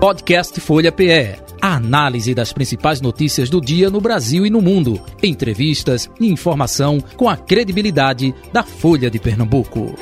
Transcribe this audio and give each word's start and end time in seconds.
Podcast 0.00 0.58
Folha 0.62 0.90
PE. 0.90 1.36
A 1.60 1.76
análise 1.76 2.34
das 2.34 2.54
principais 2.54 3.02
notícias 3.02 3.50
do 3.50 3.60
dia 3.60 3.90
no 3.90 4.00
Brasil 4.00 4.46
e 4.46 4.50
no 4.50 4.62
mundo. 4.62 4.98
Entrevistas 5.22 6.10
e 6.18 6.26
informação 6.26 7.02
com 7.18 7.28
a 7.28 7.36
credibilidade 7.36 8.34
da 8.50 8.62
Folha 8.62 9.10
de 9.10 9.18
Pernambuco. 9.18 9.94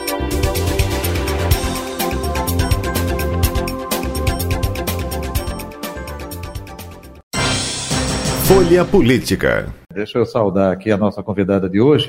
Folha 8.45 8.85
Política. 8.85 9.75
Deixa 9.93 10.17
eu 10.17 10.25
saudar 10.25 10.73
aqui 10.73 10.93
a 10.93 10.97
nossa 10.97 11.25
convidada 11.25 11.69
de 11.69 11.81
hoje, 11.81 12.09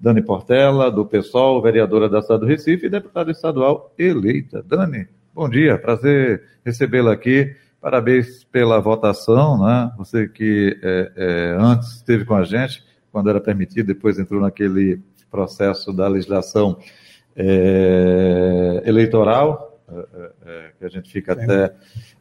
Dani 0.00 0.22
Portela, 0.22 0.90
do 0.90 1.04
PSOL, 1.04 1.60
vereadora 1.60 2.08
da 2.08 2.22
cidade 2.22 2.40
do 2.40 2.46
Recife 2.46 2.86
e 2.86 2.90
deputada 2.90 3.30
estadual 3.30 3.92
eleita. 3.98 4.64
Dani, 4.66 5.06
bom 5.38 5.48
dia, 5.48 5.78
prazer 5.78 6.42
recebê-la 6.64 7.12
aqui. 7.12 7.54
Parabéns 7.80 8.42
pela 8.42 8.80
votação, 8.80 9.64
né? 9.64 9.88
Você 9.96 10.26
que 10.26 10.76
é, 10.82 11.12
é, 11.14 11.56
antes 11.56 11.92
esteve 11.92 12.24
com 12.24 12.34
a 12.34 12.42
gente, 12.42 12.82
quando 13.12 13.30
era 13.30 13.40
permitido, 13.40 13.86
depois 13.86 14.18
entrou 14.18 14.40
naquele 14.40 15.00
processo 15.30 15.92
da 15.92 16.08
legislação 16.08 16.76
é, 17.36 18.82
eleitoral, 18.84 19.80
é, 19.88 19.94
é, 19.94 20.30
é, 20.44 20.70
que 20.76 20.84
a 20.84 20.88
gente 20.88 21.08
fica 21.08 21.34
até 21.34 21.72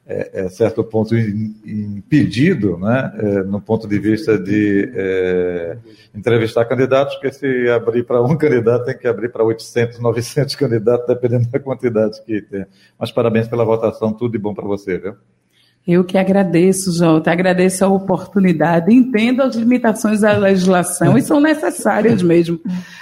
é, 0.08 0.46
é, 0.46 0.50
certo 0.50 0.84
ponto 0.84 1.16
impedido, 1.16 2.78
né, 2.78 3.12
é, 3.18 3.44
no 3.44 3.60
ponto 3.60 3.88
de 3.88 4.00
vista 4.00 4.40
de 4.40 4.90
é, 4.96 5.78
entrevistar 6.16 6.64
candidatos, 6.66 7.16
porque 7.16 7.34
se 7.34 7.70
abrir 7.70 8.04
para 8.04 8.24
um 8.24 8.36
candidato 8.38 8.86
tem 8.86 8.98
que 8.98 9.08
abrir 9.08 9.30
para 9.30 9.44
800, 9.44 10.00
900 10.00 10.56
candidatos, 10.56 11.06
dependendo 11.08 11.50
da 11.50 11.60
quantidade 11.60 12.24
que 12.24 12.42
tem. 12.42 12.66
Mas 12.98 13.12
parabéns 13.12 13.48
pela 13.50 13.66
votação, 13.66 14.14
tudo 14.14 14.32
de 14.32 14.38
bom 14.38 14.54
para 14.54 14.66
você, 14.66 14.98
viu? 14.98 15.16
Eu 15.88 16.04
que 16.04 16.18
agradeço, 16.18 16.92
Jota, 16.92 17.32
agradeço 17.32 17.86
a 17.86 17.88
oportunidade, 17.88 18.94
entendo 18.94 19.42
as 19.42 19.56
limitações 19.56 20.20
da 20.20 20.34
legislação 20.38 21.18
e 21.18 21.22
são 21.22 21.40
necessárias 21.40 22.22
mesmo, 22.22 22.60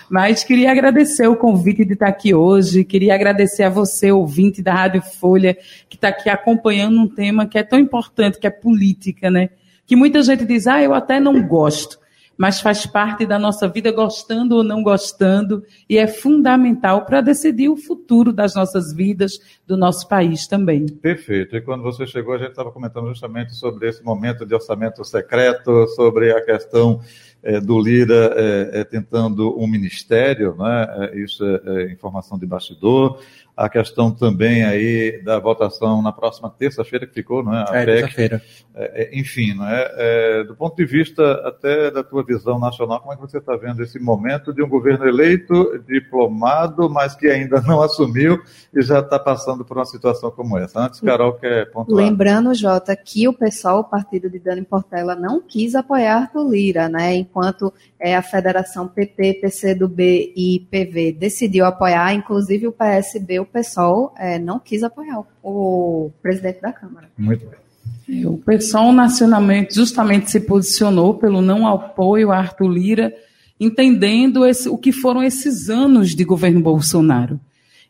mas 0.07 0.43
queria 0.43 0.71
agradecer 0.71 1.25
o 1.25 1.35
convite 1.35 1.83
de 1.83 1.93
estar 1.93 2.07
aqui 2.07 2.35
hoje, 2.35 2.83
queria 2.83 3.15
agradecer 3.15 3.63
a 3.63 3.71
você, 3.71 4.11
ouvinte 4.11 4.61
da 4.61 4.71
Rádio 4.71 5.01
Folha, 5.01 5.57
que 5.89 5.95
está 5.95 6.09
aqui 6.09 6.29
acompanhando 6.29 6.99
um 6.99 7.07
tema 7.07 7.47
que 7.47 7.57
é 7.57 7.63
tão 7.63 7.79
importante, 7.79 8.37
que 8.37 8.45
é 8.45 8.51
política, 8.51 9.31
né? 9.31 9.49
Que 9.87 9.95
muita 9.95 10.21
gente 10.21 10.45
diz, 10.45 10.67
ah, 10.67 10.79
eu 10.79 10.93
até 10.93 11.19
não 11.19 11.41
gosto 11.41 11.97
mas 12.37 12.61
faz 12.61 12.85
parte 12.85 13.25
da 13.25 13.39
nossa 13.39 13.67
vida, 13.67 13.91
gostando 13.91 14.55
ou 14.55 14.63
não 14.63 14.83
gostando, 14.83 15.63
e 15.89 15.97
é 15.97 16.07
fundamental 16.07 17.05
para 17.05 17.21
decidir 17.21 17.69
o 17.69 17.77
futuro 17.77 18.33
das 18.33 18.55
nossas 18.55 18.93
vidas, 18.93 19.33
do 19.65 19.77
nosso 19.77 20.07
país 20.07 20.47
também. 20.47 20.85
Perfeito. 20.85 21.55
E 21.55 21.61
quando 21.61 21.83
você 21.83 22.05
chegou, 22.05 22.33
a 22.33 22.37
gente 22.37 22.49
estava 22.49 22.71
comentando 22.71 23.07
justamente 23.07 23.53
sobre 23.55 23.87
esse 23.89 24.03
momento 24.03 24.45
de 24.45 24.53
orçamento 24.53 25.03
secreto, 25.03 25.87
sobre 25.89 26.31
a 26.31 26.43
questão 26.43 27.01
é, 27.45 27.61
do 27.61 27.79
Lira 27.79 28.33
é, 28.35 28.81
é, 28.81 28.83
tentando 28.83 29.55
um 29.57 29.67
ministério, 29.67 30.55
né? 30.57 31.11
isso 31.13 31.45
é 31.45 31.91
informação 31.91 32.39
de 32.39 32.45
bastidor 32.45 33.19
a 33.55 33.69
questão 33.69 34.11
também 34.11 34.65
aí 34.65 35.21
da 35.23 35.39
votação 35.39 36.01
na 36.01 36.11
próxima 36.11 36.49
terça-feira 36.49 37.07
que 37.07 37.13
ficou, 37.13 37.41
não 37.41 37.55
é? 37.55 37.65
A 37.69 37.77
é, 37.77 37.85
terça-feira. 37.85 38.41
É, 38.75 39.03
é, 39.03 39.19
enfim, 39.19 39.53
não 39.53 39.65
é? 39.65 39.91
é? 39.95 40.43
Do 40.43 40.55
ponto 40.55 40.75
de 40.75 40.85
vista 40.85 41.23
até 41.47 41.89
da 41.89 42.03
tua 42.03 42.23
visão 42.23 42.59
nacional, 42.59 42.99
como 42.99 43.13
é 43.13 43.15
que 43.15 43.21
você 43.21 43.37
está 43.37 43.55
vendo 43.55 43.81
esse 43.81 43.97
momento 43.97 44.53
de 44.53 44.61
um 44.61 44.67
governo 44.67 45.07
eleito, 45.07 45.81
diplomado, 45.87 46.89
mas 46.89 47.15
que 47.15 47.27
ainda 47.27 47.61
não 47.61 47.81
assumiu 47.81 48.41
e 48.73 48.81
já 48.81 48.99
está 48.99 49.17
passando 49.17 49.63
por 49.63 49.77
uma 49.77 49.85
situação 49.85 50.29
como 50.29 50.57
essa? 50.57 50.81
Antes, 50.81 50.99
Carol 50.99 51.33
quer 51.33 51.71
pontuar. 51.71 52.03
Lembrando, 52.03 52.53
Jota, 52.53 52.93
que 52.95 53.25
o 53.27 53.33
pessoal, 53.33 53.79
o 53.79 53.83
partido 53.85 54.29
de 54.29 54.39
Dani 54.39 54.63
Portela, 54.63 55.15
não 55.15 55.41
quis 55.41 55.75
apoiar 55.75 56.17
Arthur 56.17 56.49
Lira, 56.49 56.89
né? 56.89 57.15
Enquanto 57.15 57.73
é, 57.97 58.15
a 58.15 58.21
federação 58.21 58.87
PT, 58.87 59.35
PCdoB 59.35 60.33
e 60.35 60.67
PV 60.69 61.13
decidiu 61.13 61.65
apoiar, 61.65 62.13
inclusive 62.13 62.67
o 62.67 62.71
PSB, 62.73 63.44
o 63.45 63.47
PSOL 63.47 64.13
é, 64.17 64.37
não 64.37 64.59
quis 64.59 64.83
apoiar 64.83 65.19
o, 65.19 65.25
o, 65.43 66.11
presidente 66.21 66.61
da 66.61 66.73
Câmara. 66.73 67.09
Muito 67.17 67.45
bem. 67.45 68.21
É, 68.21 68.27
o 68.27 68.37
PSOL 68.37 68.91
nacionalmente 68.91 69.75
justamente 69.75 70.29
se 70.29 70.39
posicionou 70.39 71.15
pelo 71.15 71.41
não 71.41 71.67
apoio 71.67 72.31
a 72.31 72.37
Arthur 72.37 72.67
Lira, 72.67 73.13
entendendo 73.59 74.45
esse, 74.45 74.67
o 74.67 74.77
que 74.77 74.91
foram 74.91 75.23
esses 75.23 75.69
anos 75.69 76.15
de 76.15 76.23
governo 76.23 76.61
Bolsonaro. 76.61 77.39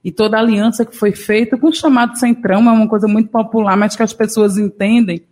E 0.04 0.12
toda 0.12 0.38
a 0.38 0.40
aliança 0.40 0.86
que 0.86 0.96
foi 0.96 1.14
feita 1.14 1.58
com 1.58 1.68
o 1.68 1.74
chamado 1.74 2.18
Centrão 2.18 2.70
é 2.70 2.72
uma 2.72 2.88
coisa 2.88 3.08
muito 3.08 3.30
popular, 3.30 3.76
mas 3.76 3.96
que 3.96 4.04
as 4.04 4.14
pessoas 4.14 4.58
entendem 4.58 5.24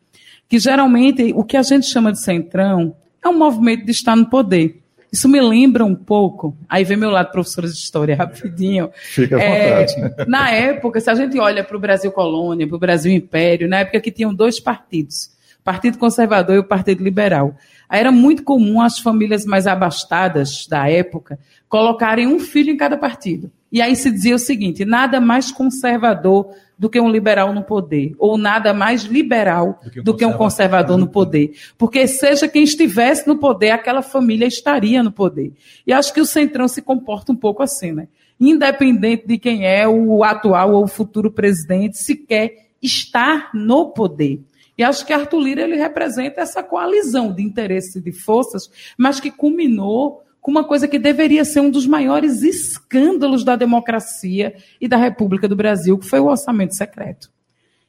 que 0.49 0.57
geralmente 0.57 1.31
o 1.35 1.43
que 1.43 1.55
a 1.55 1.61
gente 1.61 1.85
chama 1.85 2.11
de 2.11 2.19
Centrão 2.19 2.95
é 3.23 3.29
um 3.29 3.37
movimento 3.37 3.85
de 3.85 3.91
estar 3.91 4.15
no 4.15 4.29
poder. 4.29 4.82
Isso 5.13 5.29
me 5.29 5.39
lembra 5.39 5.85
um 5.85 5.93
pouco. 5.93 6.57
Aí 6.67 6.83
vem 6.83 6.97
meu 6.97 7.11
lado 7.11 7.31
professora 7.31 7.67
de 7.67 7.75
história, 7.75 8.15
rapidinho. 8.15 8.89
Fica 8.95 9.37
à 9.37 9.43
é, 9.43 9.85
vontade. 9.85 10.25
Na 10.27 10.49
época, 10.49 10.99
se 10.99 11.07
a 11.07 11.13
gente 11.13 11.39
olha 11.39 11.63
para 11.63 11.77
o 11.77 11.79
Brasil 11.79 12.11
Colônia, 12.11 12.67
para 12.67 12.75
o 12.75 12.79
Brasil 12.79 13.11
Império, 13.11 13.69
na 13.69 13.81
época 13.81 14.01
que 14.01 14.11
tinham 14.11 14.33
dois 14.33 14.59
partidos, 14.59 15.29
o 15.59 15.63
Partido 15.63 15.99
Conservador 15.99 16.55
e 16.55 16.59
o 16.59 16.63
Partido 16.63 17.03
Liberal. 17.03 17.55
Aí 17.87 17.99
era 17.99 18.11
muito 18.11 18.43
comum 18.43 18.81
as 18.81 18.97
famílias 18.97 19.45
mais 19.45 19.67
abastadas 19.67 20.65
da 20.65 20.89
época 20.89 21.37
colocarem 21.69 22.25
um 22.25 22.39
filho 22.39 22.71
em 22.71 22.77
cada 22.77 22.97
partido. 22.97 23.51
E 23.73 23.81
aí 23.81 23.95
se 23.95 24.11
dizia 24.11 24.35
o 24.35 24.39
seguinte: 24.39 24.85
nada 24.85 25.19
mais 25.19 25.51
conservador 25.51 26.53
do 26.77 26.87
que 26.87 26.99
um 26.99 27.09
liberal 27.09 27.51
no 27.51 27.63
poder, 27.63 28.13
ou 28.19 28.37
nada 28.37 28.71
mais 28.71 29.01
liberal 29.01 29.79
do 29.83 29.89
que 29.89 29.99
um, 29.99 30.03
do 30.03 30.15
que 30.15 30.25
um 30.25 30.33
conservador 30.33 30.95
no 30.95 31.07
poder. 31.07 31.55
Porque 31.75 32.07
seja 32.07 32.47
quem 32.47 32.63
estivesse 32.63 33.27
no 33.27 33.39
poder, 33.39 33.71
aquela 33.71 34.03
família 34.03 34.45
estaria 34.45 35.01
no 35.01 35.11
poder. 35.11 35.53
E 35.87 35.91
acho 35.91 36.13
que 36.13 36.21
o 36.21 36.25
Centrão 36.25 36.67
se 36.67 36.83
comporta 36.83 37.31
um 37.31 37.35
pouco 37.35 37.63
assim, 37.63 37.91
né? 37.91 38.07
Independente 38.39 39.25
de 39.25 39.39
quem 39.39 39.65
é 39.65 39.87
o 39.87 40.23
atual 40.23 40.73
ou 40.73 40.83
o 40.83 40.87
futuro 40.87 41.31
presidente, 41.31 41.97
se 41.97 42.15
quer 42.15 42.67
estar 42.79 43.49
no 43.55 43.89
poder. 43.89 44.39
E 44.77 44.83
acho 44.83 45.05
que 45.05 45.13
Arthur 45.13 45.39
Lira 45.39 45.61
ele 45.63 45.77
representa 45.77 46.41
essa 46.41 46.61
coalizão 46.61 47.33
de 47.33 47.41
interesses 47.41 47.95
e 47.95 48.01
de 48.01 48.11
forças, 48.11 48.69
mas 48.97 49.19
que 49.19 49.31
culminou 49.31 50.22
com 50.43 50.51
uma 50.51 50.65
coisa 50.65 50.89
que 50.89 50.99
deveria 50.99 51.45
ser 51.45 51.61
um 51.61 51.69
dos 51.71 51.87
maiores 51.87 52.43
escândalos 52.43 53.45
da 53.45 53.55
democracia 53.55 54.53
e 54.79 54.89
da 54.89 54.97
República 54.97 55.47
do 55.47 55.55
Brasil, 55.55 55.97
que 55.97 56.05
foi 56.05 56.19
o 56.19 56.25
orçamento 56.25 56.75
secreto. 56.75 57.31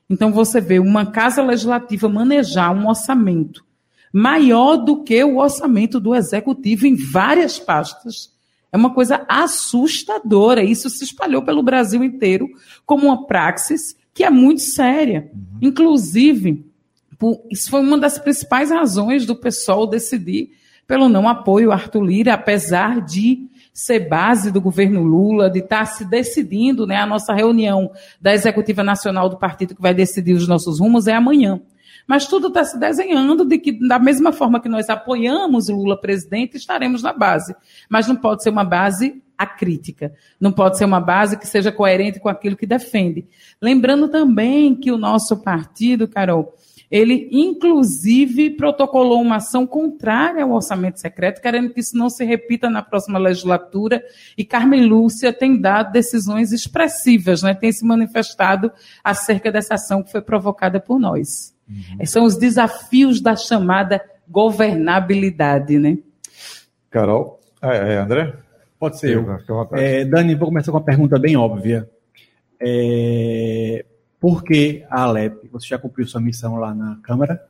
Então 0.08 0.32
você 0.32 0.60
vê 0.60 0.78
uma 0.78 1.04
casa 1.04 1.42
legislativa 1.42 2.08
manejar 2.08 2.72
um 2.72 2.86
orçamento 2.88 3.64
maior 4.12 4.76
do 4.76 5.02
que 5.02 5.24
o 5.24 5.38
orçamento 5.38 5.98
do 5.98 6.14
executivo 6.14 6.86
em 6.86 6.94
várias 6.94 7.58
pastas. 7.58 8.32
É 8.70 8.76
uma 8.76 8.94
coisa 8.94 9.26
assustadora. 9.28 10.62
Isso 10.62 10.88
se 10.88 11.02
espalhou 11.02 11.42
pelo 11.42 11.60
Brasil 11.60 12.04
inteiro 12.04 12.48
como 12.86 13.08
uma 13.08 13.26
praxis 13.26 13.96
que 14.14 14.22
é 14.22 14.30
muito 14.30 14.60
séria. 14.60 15.28
Uhum. 15.34 15.58
Inclusive, 15.60 16.64
isso 17.50 17.68
foi 17.68 17.80
uma 17.80 17.98
das 17.98 18.16
principais 18.16 18.70
razões 18.70 19.26
do 19.26 19.34
pessoal 19.34 19.88
decidir 19.88 20.52
pelo 20.86 21.08
não 21.08 21.28
apoio 21.28 21.70
a 21.70 21.74
Arthur 21.74 22.02
Lira, 22.02 22.34
apesar 22.34 23.00
de 23.00 23.48
ser 23.72 24.08
base 24.08 24.52
do 24.52 24.60
governo 24.60 25.02
Lula, 25.02 25.50
de 25.50 25.58
estar 25.58 25.84
se 25.86 26.04
decidindo, 26.04 26.86
né? 26.86 26.96
A 26.96 27.06
nossa 27.06 27.34
reunião 27.34 27.90
da 28.20 28.32
Executiva 28.32 28.84
Nacional 28.84 29.28
do 29.28 29.36
partido 29.36 29.74
que 29.74 29.82
vai 29.82 29.92
decidir 29.92 30.32
os 30.32 30.46
nossos 30.46 30.78
rumos 30.78 31.06
é 31.06 31.12
amanhã. 31.14 31.60
Mas 32.06 32.26
tudo 32.26 32.48
está 32.48 32.64
se 32.64 32.78
desenhando 32.78 33.44
de 33.44 33.58
que, 33.58 33.72
da 33.88 33.98
mesma 33.98 34.32
forma 34.32 34.60
que 34.60 34.68
nós 34.68 34.88
apoiamos 34.90 35.68
Lula 35.68 35.98
presidente, 35.98 36.56
estaremos 36.56 37.02
na 37.02 37.12
base. 37.12 37.54
Mas 37.88 38.06
não 38.06 38.14
pode 38.14 38.42
ser 38.42 38.50
uma 38.50 38.64
base 38.64 39.22
acrítica. 39.36 40.12
Não 40.38 40.52
pode 40.52 40.78
ser 40.78 40.84
uma 40.84 41.00
base 41.00 41.38
que 41.38 41.46
seja 41.46 41.72
coerente 41.72 42.20
com 42.20 42.28
aquilo 42.28 42.56
que 42.56 42.66
defende. 42.66 43.26
Lembrando 43.60 44.08
também 44.08 44.74
que 44.74 44.92
o 44.92 44.98
nosso 44.98 45.42
partido, 45.42 46.06
Carol, 46.06 46.54
ele, 46.90 47.28
inclusive, 47.32 48.50
protocolou 48.50 49.20
uma 49.20 49.36
ação 49.36 49.66
contrária 49.66 50.44
ao 50.44 50.52
orçamento 50.52 51.00
secreto, 51.00 51.40
querendo 51.40 51.72
que 51.72 51.80
isso 51.80 51.96
não 51.96 52.08
se 52.08 52.24
repita 52.24 52.68
na 52.70 52.82
próxima 52.82 53.18
legislatura. 53.18 54.02
E 54.36 54.44
Carmen 54.44 54.86
Lúcia 54.86 55.32
tem 55.32 55.60
dado 55.60 55.92
decisões 55.92 56.52
expressivas, 56.52 57.42
né? 57.42 57.54
tem 57.54 57.72
se 57.72 57.84
manifestado 57.84 58.70
acerca 59.02 59.50
dessa 59.50 59.74
ação 59.74 60.02
que 60.02 60.12
foi 60.12 60.20
provocada 60.20 60.78
por 60.78 60.98
nós. 60.98 61.54
Uhum. 61.68 62.06
São 62.06 62.24
os 62.24 62.36
desafios 62.36 63.20
da 63.20 63.34
chamada 63.34 64.00
governabilidade. 64.28 65.78
Né? 65.78 65.98
Carol. 66.90 67.40
Ah, 67.60 67.74
é, 67.74 67.98
André? 67.98 68.34
Pode 68.78 68.98
ser 68.98 69.16
eu. 69.16 69.26
É, 69.72 70.04
Dani, 70.04 70.34
vou 70.34 70.48
começar 70.48 70.70
com 70.70 70.78
uma 70.78 70.84
pergunta 70.84 71.18
bem 71.18 71.36
óbvia. 71.36 71.88
É, 72.60 73.84
por 74.24 74.42
que 74.42 74.82
a 74.88 75.02
Alep? 75.02 75.50
Você 75.52 75.66
já 75.66 75.78
cumpriu 75.78 76.06
sua 76.06 76.18
missão 76.18 76.56
lá 76.56 76.74
na 76.74 76.96
Câmara? 77.02 77.44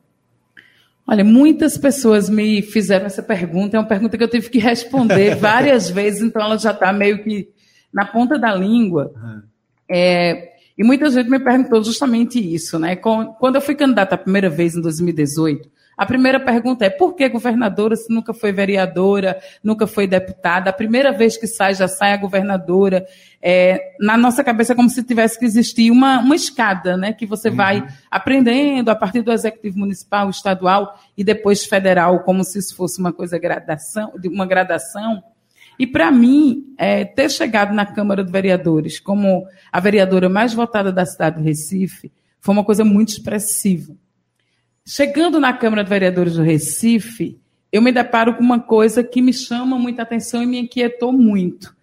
Olha, 1.07 1.23
muitas 1.23 1.77
pessoas 1.77 2.29
me 2.29 2.61
fizeram 2.61 3.05
essa 3.05 3.23
pergunta. 3.23 3.77
É 3.77 3.79
uma 3.79 3.87
pergunta 3.87 4.17
que 4.17 4.23
eu 4.25 4.27
tive 4.27 4.49
que 4.49 4.59
responder 4.59 5.35
várias 5.39 5.89
vezes, 5.89 6.21
então 6.21 6.41
ela 6.41 6.57
já 6.57 6.71
está 6.71 6.91
meio 6.91 7.23
que 7.23 7.47
na 7.93 8.05
ponta 8.05 8.37
da 8.37 8.53
língua. 8.53 9.13
Uhum. 9.15 9.41
É, 9.89 10.51
E 10.77 10.83
muita 10.83 11.09
gente 11.09 11.29
me 11.29 11.39
perguntou 11.39 11.81
justamente 11.81 12.41
isso, 12.41 12.77
né? 12.77 12.97
Quando 12.97 13.55
eu 13.55 13.61
fui 13.61 13.73
candidata 13.73 14.15
a 14.15 14.17
primeira 14.17 14.49
vez 14.49 14.75
em 14.75 14.81
2018, 14.81 15.71
a 15.97 16.05
primeira 16.05 16.39
pergunta 16.39 16.85
é: 16.85 16.89
por 16.89 17.15
que 17.15 17.29
governadora 17.29 17.95
se 17.95 18.13
nunca 18.13 18.33
foi 18.33 18.51
vereadora, 18.51 19.39
nunca 19.63 19.87
foi 19.87 20.07
deputada? 20.07 20.69
A 20.69 20.73
primeira 20.73 21.11
vez 21.11 21.37
que 21.37 21.47
sai, 21.47 21.73
já 21.73 21.87
sai 21.87 22.13
a 22.13 22.17
governadora. 22.17 23.05
É, 23.41 23.93
na 23.99 24.17
nossa 24.17 24.43
cabeça 24.43 24.73
é 24.73 24.75
como 24.75 24.89
se 24.89 25.03
tivesse 25.03 25.39
que 25.39 25.45
existir 25.45 25.91
uma, 25.91 26.19
uma 26.19 26.35
escada, 26.35 26.97
né? 26.97 27.13
Que 27.13 27.25
você 27.25 27.49
uhum. 27.49 27.55
vai 27.55 27.87
aprendendo 28.11 28.89
a 28.89 28.95
partir 28.95 29.21
do 29.21 29.31
executivo 29.31 29.79
municipal, 29.79 30.29
estadual 30.29 30.99
e 31.17 31.23
depois 31.23 31.63
federal, 31.63 32.19
como 32.23 32.43
se 32.43 32.59
isso 32.59 32.75
fosse 32.75 32.99
uma 32.99 33.13
coisa 33.13 33.37
gradação, 33.37 34.11
de 34.19 34.27
uma 34.27 34.45
gradação. 34.45 35.23
E 35.77 35.85
para 35.85 36.11
mim, 36.11 36.73
é, 36.77 37.03
ter 37.03 37.29
chegado 37.29 37.73
na 37.73 37.85
Câmara 37.85 38.23
de 38.23 38.31
Vereadores 38.31 38.99
como 38.99 39.45
a 39.71 39.79
vereadora 39.79 40.29
mais 40.29 40.53
votada 40.53 40.91
da 40.91 41.05
cidade 41.05 41.37
do 41.37 41.43
Recife 41.43 42.11
foi 42.39 42.53
uma 42.53 42.63
coisa 42.63 42.85
muito 42.85 43.09
expressiva. 43.09 43.93
Chegando 44.87 45.39
na 45.39 45.51
Câmara 45.51 45.83
de 45.83 45.89
Vereadores 45.89 46.35
do 46.35 46.43
Recife, 46.43 47.41
eu 47.71 47.81
me 47.81 47.91
deparo 47.91 48.35
com 48.35 48.43
uma 48.43 48.59
coisa 48.59 49.03
que 49.03 49.19
me 49.19 49.33
chama 49.33 49.79
muita 49.79 50.03
atenção 50.03 50.43
e 50.43 50.45
me 50.45 50.59
inquietou 50.59 51.11
muito. 51.11 51.75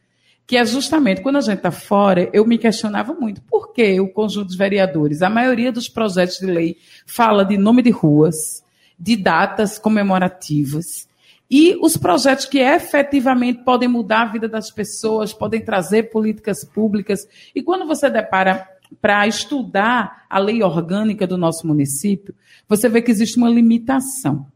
Que 0.46 0.56
é 0.56 0.64
justamente 0.64 1.20
quando 1.20 1.38
a 1.38 1.40
gente 1.40 1.56
está 1.56 1.72
fora, 1.72 2.30
eu 2.32 2.46
me 2.46 2.56
questionava 2.58 3.12
muito. 3.12 3.42
Por 3.42 3.72
que 3.72 3.98
o 3.98 4.08
conjunto 4.08 4.46
dos 4.46 4.56
vereadores? 4.56 5.20
A 5.20 5.28
maioria 5.28 5.72
dos 5.72 5.88
projetos 5.88 6.38
de 6.38 6.46
lei 6.46 6.76
fala 7.04 7.44
de 7.44 7.58
nome 7.58 7.82
de 7.82 7.90
ruas, 7.90 8.64
de 8.96 9.16
datas 9.16 9.80
comemorativas. 9.80 11.08
E 11.50 11.76
os 11.82 11.96
projetos 11.96 12.46
que 12.46 12.60
efetivamente 12.60 13.64
podem 13.64 13.88
mudar 13.88 14.22
a 14.22 14.32
vida 14.32 14.48
das 14.48 14.70
pessoas, 14.70 15.32
podem 15.32 15.60
trazer 15.60 16.04
políticas 16.04 16.64
públicas. 16.64 17.26
E 17.52 17.64
quando 17.64 17.84
você 17.84 18.08
depara 18.08 18.64
para 19.00 19.26
estudar 19.26 20.26
a 20.28 20.38
lei 20.38 20.62
orgânica 20.62 21.26
do 21.26 21.36
nosso 21.36 21.66
município, 21.66 22.34
você 22.68 22.88
vê 22.88 23.02
que 23.02 23.10
existe 23.10 23.36
uma 23.36 23.48
limitação. 23.48 24.46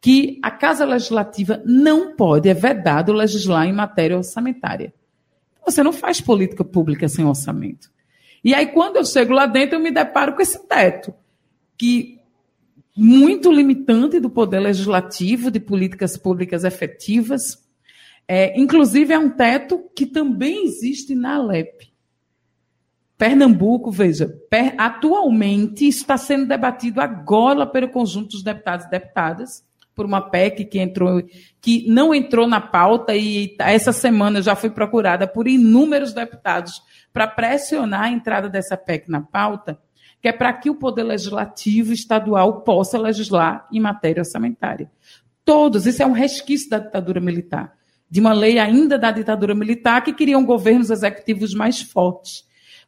Que 0.00 0.38
a 0.42 0.50
Casa 0.50 0.84
Legislativa 0.84 1.62
não 1.64 2.14
pode, 2.14 2.48
é 2.48 2.54
vedado 2.54 3.12
legislar 3.12 3.66
em 3.66 3.72
matéria 3.72 4.16
orçamentária. 4.16 4.92
Você 5.64 5.82
não 5.82 5.92
faz 5.92 6.20
política 6.20 6.64
pública 6.64 7.08
sem 7.08 7.24
orçamento. 7.24 7.90
E 8.44 8.54
aí, 8.54 8.66
quando 8.66 8.96
eu 8.96 9.04
chego 9.04 9.32
lá 9.32 9.46
dentro, 9.46 9.76
eu 9.76 9.82
me 9.82 9.90
deparo 9.90 10.34
com 10.34 10.42
esse 10.42 10.68
teto, 10.68 11.12
que 11.76 12.20
muito 12.96 13.50
limitante 13.50 14.20
do 14.20 14.30
poder 14.30 14.60
legislativo, 14.60 15.50
de 15.50 15.60
políticas 15.60 16.16
públicas 16.16 16.64
efetivas. 16.64 17.66
É, 18.28 18.58
inclusive, 18.58 19.12
é 19.12 19.18
um 19.18 19.30
teto 19.30 19.90
que 19.94 20.06
também 20.06 20.64
existe 20.64 21.14
na 21.14 21.34
Alep. 21.34 21.92
Pernambuco, 23.18 23.90
veja, 23.90 24.28
per, 24.50 24.74
atualmente 24.76 25.86
está 25.86 26.18
sendo 26.18 26.46
debatido 26.46 27.00
agora 27.00 27.66
pelo 27.66 27.88
conjunto 27.88 28.30
dos 28.30 28.42
deputados 28.42 28.86
e 28.86 28.90
deputadas, 28.90 29.64
por 29.94 30.04
uma 30.04 30.20
PEC 30.20 30.66
que 30.66 30.78
entrou, 30.78 31.22
que 31.58 31.88
não 31.88 32.14
entrou 32.14 32.46
na 32.46 32.60
pauta 32.60 33.16
e 33.16 33.56
essa 33.58 33.92
semana 33.92 34.42
já 34.42 34.54
foi 34.54 34.68
procurada 34.68 35.26
por 35.26 35.48
inúmeros 35.48 36.12
deputados 36.12 36.82
para 37.10 37.26
pressionar 37.26 38.02
a 38.02 38.10
entrada 38.10 38.46
dessa 38.46 38.76
PEC 38.76 39.10
na 39.10 39.22
pauta, 39.22 39.80
que 40.20 40.28
é 40.28 40.32
para 40.32 40.52
que 40.52 40.68
o 40.68 40.74
Poder 40.74 41.04
Legislativo 41.04 41.94
estadual 41.94 42.60
possa 42.60 42.98
legislar 42.98 43.66
em 43.72 43.80
matéria 43.80 44.20
orçamentária. 44.20 44.90
Todos, 45.42 45.86
isso 45.86 46.02
é 46.02 46.06
um 46.06 46.12
resquício 46.12 46.68
da 46.68 46.78
ditadura 46.78 47.20
militar, 47.20 47.72
de 48.10 48.20
uma 48.20 48.34
lei 48.34 48.58
ainda 48.58 48.98
da 48.98 49.10
ditadura 49.10 49.54
militar 49.54 50.04
que 50.04 50.12
queriam 50.12 50.44
governos 50.44 50.90
executivos 50.90 51.54
mais 51.54 51.80
fortes. 51.80 52.45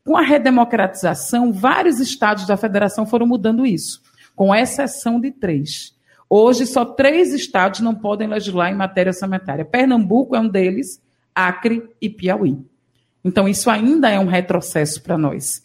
Com 0.09 0.17
a 0.17 0.23
redemocratização, 0.23 1.53
vários 1.53 2.01
estados 2.01 2.47
da 2.47 2.57
federação 2.57 3.05
foram 3.05 3.27
mudando 3.27 3.67
isso, 3.67 4.01
com 4.35 4.55
exceção 4.55 5.21
de 5.21 5.31
três. 5.31 5.95
Hoje, 6.31 6.65
só 6.65 6.83
três 6.83 7.35
estados 7.35 7.81
não 7.81 7.95
podem 7.95 8.27
legislar 8.27 8.73
em 8.73 8.75
matéria 8.75 9.11
orçamentária. 9.11 9.67
Pernambuco 9.67 10.35
é 10.35 10.41
um 10.41 10.49
deles, 10.49 10.99
Acre 11.35 11.91
e 12.01 12.09
Piauí. 12.09 12.57
Então, 13.23 13.47
isso 13.47 13.69
ainda 13.69 14.09
é 14.09 14.19
um 14.19 14.25
retrocesso 14.25 15.03
para 15.03 15.19
nós. 15.19 15.63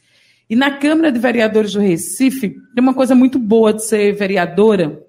E 0.49 0.57
na 0.57 0.71
Câmara 0.71 1.09
de 1.09 1.19
Vereadores 1.19 1.71
do 1.71 1.79
Recife, 1.79 2.49
tem 2.49 2.83
uma 2.83 2.93
coisa 2.93 3.15
muito 3.15 3.39
boa 3.39 3.71
de 3.71 3.85
ser 3.85 4.11
vereadora, 4.11 5.01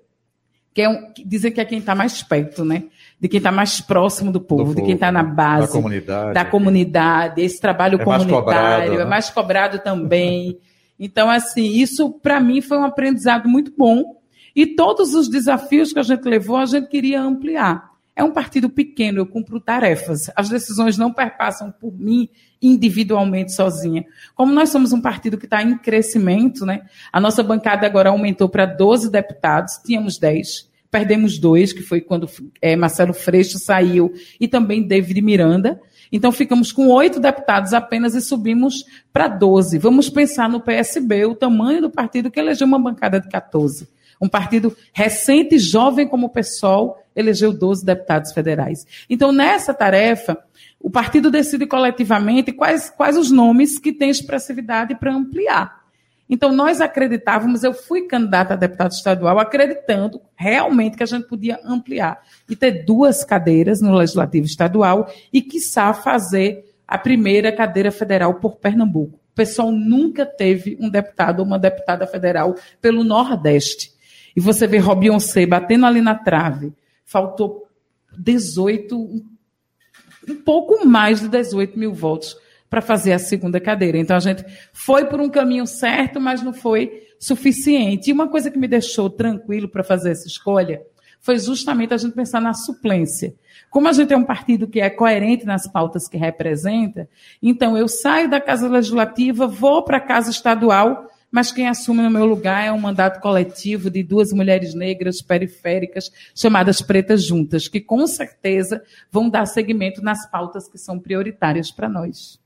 que 0.72 0.80
é 0.80 0.88
um, 0.88 1.12
dizer 1.26 1.50
que 1.50 1.60
é 1.60 1.64
quem 1.64 1.80
está 1.80 1.92
mais 1.92 2.22
perto, 2.22 2.64
né? 2.64 2.84
De 3.24 3.28
quem 3.28 3.38
está 3.38 3.50
mais 3.50 3.80
próximo 3.80 4.30
do 4.30 4.38
povo, 4.38 4.74
do 4.74 4.76
de 4.76 4.82
quem 4.82 4.96
está 4.96 5.10
na 5.10 5.22
base, 5.22 5.68
da 5.68 5.72
comunidade, 5.72 6.34
da 6.34 6.44
comunidade 6.44 7.40
esse 7.40 7.58
trabalho 7.58 7.98
é 7.98 8.04
comunitário, 8.04 8.34
mais 8.34 8.44
cobrado, 8.44 8.82
é 8.82 8.96
né? 8.96 9.02
é 9.02 9.04
mais 9.06 9.30
cobrado 9.30 9.78
também. 9.78 10.58
então, 11.00 11.30
assim, 11.30 11.72
isso 11.72 12.10
para 12.10 12.38
mim 12.38 12.60
foi 12.60 12.76
um 12.76 12.84
aprendizado 12.84 13.48
muito 13.48 13.72
bom. 13.74 14.20
E 14.54 14.66
todos 14.66 15.14
os 15.14 15.26
desafios 15.30 15.90
que 15.90 15.98
a 15.98 16.02
gente 16.02 16.22
levou, 16.28 16.58
a 16.58 16.66
gente 16.66 16.86
queria 16.86 17.22
ampliar. 17.22 17.92
É 18.14 18.22
um 18.22 18.30
partido 18.30 18.68
pequeno, 18.68 19.20
eu 19.20 19.26
cumpro 19.26 19.58
tarefas. 19.58 20.30
As 20.36 20.50
decisões 20.50 20.98
não 20.98 21.10
perpassam 21.10 21.72
por 21.72 21.98
mim 21.98 22.28
individualmente 22.60 23.54
sozinha. 23.54 24.04
Como 24.34 24.52
nós 24.52 24.68
somos 24.68 24.92
um 24.92 25.00
partido 25.00 25.38
que 25.38 25.46
está 25.46 25.62
em 25.62 25.78
crescimento, 25.78 26.66
né? 26.66 26.82
A 27.10 27.18
nossa 27.18 27.42
bancada 27.42 27.86
agora 27.86 28.10
aumentou 28.10 28.50
para 28.50 28.66
12 28.66 29.10
deputados, 29.10 29.80
tínhamos 29.82 30.18
10 30.18 30.73
perdemos 30.94 31.40
dois, 31.40 31.72
que 31.72 31.82
foi 31.82 32.00
quando 32.00 32.30
é, 32.62 32.76
Marcelo 32.76 33.12
Freixo 33.12 33.58
saiu, 33.58 34.12
e 34.38 34.46
também 34.46 34.86
David 34.86 35.20
Miranda. 35.22 35.80
Então 36.12 36.30
ficamos 36.30 36.70
com 36.70 36.86
oito 36.86 37.18
deputados 37.18 37.74
apenas 37.74 38.14
e 38.14 38.20
subimos 38.20 38.84
para 39.12 39.26
12. 39.26 39.76
Vamos 39.76 40.08
pensar 40.08 40.48
no 40.48 40.60
PSB, 40.60 41.24
o 41.24 41.34
tamanho 41.34 41.80
do 41.80 41.90
partido 41.90 42.30
que 42.30 42.38
elegeu 42.38 42.64
uma 42.68 42.78
bancada 42.78 43.18
de 43.18 43.28
14. 43.28 43.88
Um 44.20 44.28
partido 44.28 44.72
recente, 44.92 45.58
jovem 45.58 46.06
como 46.06 46.26
o 46.26 46.30
PSOL, 46.30 46.96
elegeu 47.16 47.52
12 47.52 47.84
deputados 47.84 48.30
federais. 48.30 48.86
Então, 49.10 49.32
nessa 49.32 49.74
tarefa, 49.74 50.38
o 50.80 50.88
partido 50.88 51.28
decide 51.28 51.66
coletivamente 51.66 52.52
quais, 52.52 52.88
quais 52.88 53.16
os 53.16 53.32
nomes 53.32 53.80
que 53.80 53.92
têm 53.92 54.10
expressividade 54.10 54.94
para 54.94 55.12
ampliar. 55.12 55.83
Então, 56.28 56.52
nós 56.52 56.80
acreditávamos, 56.80 57.62
eu 57.64 57.74
fui 57.74 58.02
candidata 58.02 58.54
a 58.54 58.56
deputado 58.56 58.92
estadual, 58.92 59.38
acreditando 59.38 60.20
realmente 60.34 60.96
que 60.96 61.02
a 61.02 61.06
gente 61.06 61.26
podia 61.28 61.60
ampliar 61.64 62.22
e 62.48 62.56
ter 62.56 62.84
duas 62.84 63.24
cadeiras 63.24 63.80
no 63.80 63.94
Legislativo 63.94 64.46
Estadual 64.46 65.10
e, 65.32 65.42
quiçá, 65.42 65.92
fazer 65.92 66.64
a 66.88 66.96
primeira 66.96 67.52
cadeira 67.52 67.90
federal 67.90 68.34
por 68.34 68.56
Pernambuco. 68.56 69.16
O 69.16 69.34
pessoal 69.34 69.70
nunca 69.70 70.24
teve 70.24 70.78
um 70.80 70.88
deputado 70.88 71.40
ou 71.40 71.46
uma 71.46 71.58
deputada 71.58 72.06
federal 72.06 72.54
pelo 72.80 73.04
Nordeste. 73.04 73.92
E 74.34 74.40
você 74.40 74.66
vê 74.66 74.78
Robinho 74.78 75.18
C 75.20 75.44
batendo 75.44 75.86
ali 75.86 76.00
na 76.00 76.14
trave. 76.14 76.72
Faltou 77.04 77.68
18, 78.16 78.96
um 78.96 80.34
pouco 80.44 80.86
mais 80.86 81.20
de 81.20 81.28
18 81.28 81.78
mil 81.78 81.92
votos 81.92 82.36
para 82.74 82.82
fazer 82.82 83.12
a 83.12 83.20
segunda 83.20 83.60
cadeira. 83.60 83.96
Então 83.98 84.16
a 84.16 84.20
gente 84.20 84.44
foi 84.72 85.04
por 85.04 85.20
um 85.20 85.28
caminho 85.28 85.64
certo, 85.64 86.20
mas 86.20 86.42
não 86.42 86.52
foi 86.52 87.06
suficiente. 87.20 88.10
E 88.10 88.12
uma 88.12 88.26
coisa 88.26 88.50
que 88.50 88.58
me 88.58 88.66
deixou 88.66 89.08
tranquilo 89.08 89.68
para 89.68 89.84
fazer 89.84 90.10
essa 90.10 90.26
escolha 90.26 90.82
foi 91.20 91.38
justamente 91.38 91.94
a 91.94 91.96
gente 91.96 92.16
pensar 92.16 92.40
na 92.40 92.52
suplência. 92.52 93.32
Como 93.70 93.86
a 93.86 93.92
gente 93.92 94.12
é 94.12 94.16
um 94.16 94.24
partido 94.24 94.66
que 94.66 94.80
é 94.80 94.90
coerente 94.90 95.46
nas 95.46 95.68
pautas 95.68 96.08
que 96.08 96.16
representa, 96.16 97.08
então 97.40 97.78
eu 97.78 97.86
saio 97.86 98.28
da 98.28 98.40
Casa 98.40 98.68
Legislativa, 98.68 99.46
vou 99.46 99.84
para 99.84 99.98
a 99.98 100.04
Casa 100.04 100.32
Estadual, 100.32 101.06
mas 101.30 101.52
quem 101.52 101.68
assume 101.68 102.02
no 102.02 102.10
meu 102.10 102.26
lugar 102.26 102.64
é 102.64 102.72
um 102.72 102.80
mandato 102.80 103.20
coletivo 103.20 103.88
de 103.88 104.02
duas 104.02 104.32
mulheres 104.32 104.74
negras 104.74 105.22
periféricas, 105.22 106.10
chamadas 106.34 106.82
Pretas 106.82 107.22
Juntas, 107.22 107.68
que 107.68 107.80
com 107.80 108.04
certeza 108.08 108.82
vão 109.12 109.30
dar 109.30 109.46
seguimento 109.46 110.02
nas 110.02 110.28
pautas 110.28 110.68
que 110.68 110.76
são 110.76 110.98
prioritárias 110.98 111.70
para 111.70 111.88
nós. 111.88 112.42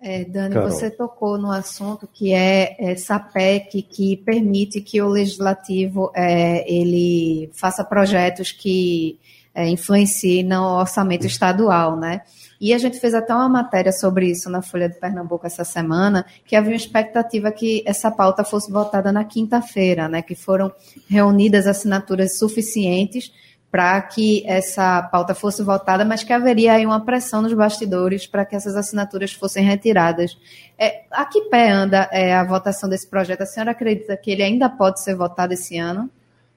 É, 0.00 0.24
Dani, 0.24 0.54
Carol. 0.54 0.70
você 0.70 0.90
tocou 0.90 1.36
no 1.36 1.50
assunto 1.50 2.06
que 2.06 2.32
é 2.32 2.76
essa 2.78 3.18
PEC 3.18 3.82
que 3.82 4.16
permite 4.18 4.80
que 4.80 5.02
o 5.02 5.08
legislativo 5.08 6.12
é, 6.14 6.64
ele 6.72 7.50
faça 7.52 7.82
projetos 7.82 8.52
que 8.52 9.18
é, 9.52 9.68
influenciem 9.68 10.44
no 10.44 10.78
orçamento 10.78 11.26
estadual, 11.26 11.96
né? 11.96 12.22
E 12.60 12.72
a 12.72 12.78
gente 12.78 13.00
fez 13.00 13.12
até 13.12 13.34
uma 13.34 13.48
matéria 13.48 13.90
sobre 13.90 14.30
isso 14.30 14.48
na 14.48 14.62
Folha 14.62 14.88
de 14.88 14.98
Pernambuco 15.00 15.46
essa 15.46 15.64
semana, 15.64 16.24
que 16.44 16.54
havia 16.54 16.70
uma 16.70 16.76
expectativa 16.76 17.50
que 17.50 17.82
essa 17.84 18.08
pauta 18.08 18.44
fosse 18.44 18.70
votada 18.70 19.10
na 19.10 19.24
quinta-feira, 19.24 20.08
né? 20.08 20.22
Que 20.22 20.36
foram 20.36 20.70
reunidas 21.08 21.66
assinaturas 21.66 22.38
suficientes 22.38 23.32
para 23.70 24.00
que 24.00 24.42
essa 24.46 25.02
pauta 25.02 25.34
fosse 25.34 25.62
votada, 25.62 26.04
mas 26.04 26.24
que 26.24 26.32
haveria 26.32 26.72
aí 26.72 26.86
uma 26.86 27.04
pressão 27.04 27.42
nos 27.42 27.52
bastidores 27.52 28.26
para 28.26 28.44
que 28.44 28.56
essas 28.56 28.74
assinaturas 28.74 29.32
fossem 29.32 29.64
retiradas. 29.64 30.38
É, 30.78 31.02
a 31.10 31.24
que 31.24 31.42
pé 31.42 31.70
anda 31.70 32.08
é, 32.10 32.34
a 32.34 32.44
votação 32.44 32.88
desse 32.88 33.06
projeto? 33.06 33.42
A 33.42 33.46
senhora 33.46 33.72
acredita 33.72 34.16
que 34.16 34.30
ele 34.30 34.42
ainda 34.42 34.68
pode 34.68 35.02
ser 35.02 35.14
votado 35.14 35.52
esse 35.52 35.76
ano? 35.76 36.10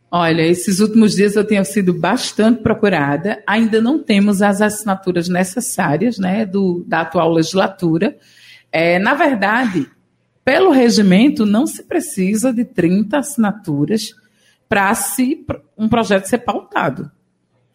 Olha, 0.10 0.42
esses 0.42 0.80
últimos 0.80 1.14
dias 1.16 1.36
eu 1.36 1.46
tenho 1.46 1.64
sido 1.64 1.94
bastante 1.94 2.62
procurada. 2.62 3.42
Ainda 3.46 3.82
não 3.82 4.00
temos 4.00 4.42
as 4.42 4.62
assinaturas 4.62 5.28
necessárias 5.30 6.18
né, 6.18 6.46
do, 6.46 6.84
da 6.88 7.02
atual 7.02 7.32
legislatura. 7.32 8.18
É, 8.72 9.00
na 9.00 9.14
verdade, 9.14 9.90
Pelo 10.44 10.72
regimento, 10.72 11.46
não 11.46 11.68
se 11.68 11.84
precisa 11.84 12.52
de 12.52 12.66
30 12.66 13.20
assinaturas 13.20 14.14
para 14.72 14.96
se, 14.96 15.46
um 15.78 15.90
projeto 15.90 16.28
ser 16.28 16.38
pautado. 16.38 17.12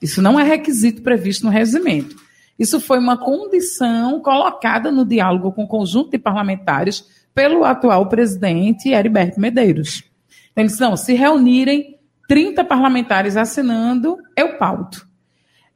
Isso 0.00 0.22
não 0.22 0.40
é 0.40 0.42
requisito 0.42 1.02
previsto 1.02 1.44
no 1.44 1.50
regimento. 1.50 2.16
Isso 2.58 2.80
foi 2.80 2.98
uma 2.98 3.18
condição 3.18 4.18
colocada 4.22 4.90
no 4.90 5.04
diálogo 5.04 5.52
com 5.52 5.64
o 5.64 5.68
conjunto 5.68 6.12
de 6.12 6.18
parlamentares 6.18 7.04
pelo 7.34 7.64
atual 7.64 8.08
presidente 8.08 8.88
Heriberto 8.88 9.38
Medeiros. 9.38 10.04
Então, 10.52 10.64
eles 10.64 10.78
não, 10.78 10.96
se 10.96 11.12
reunirem 11.12 11.98
30 12.28 12.64
parlamentares 12.64 13.36
assinando, 13.36 14.16
eu 14.34 14.56
pauto. 14.56 15.06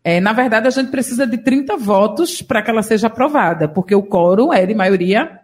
É, 0.03 0.21
na 0.21 0.33
verdade, 0.33 0.69
a 0.69 0.71
gente 0.71 0.91
precisa 0.91 1.27
de 1.27 1.37
30 1.37 1.77
votos 1.77 2.41
para 2.41 2.63
que 2.63 2.71
ela 2.71 2.83
seja 2.83 3.09
aprovada, 3.09 3.69
porque 3.69 3.95
o 3.95 4.03
quórum 4.03 4.55
é 4.55 4.65
de 4.65 4.75
maioria 4.75 5.39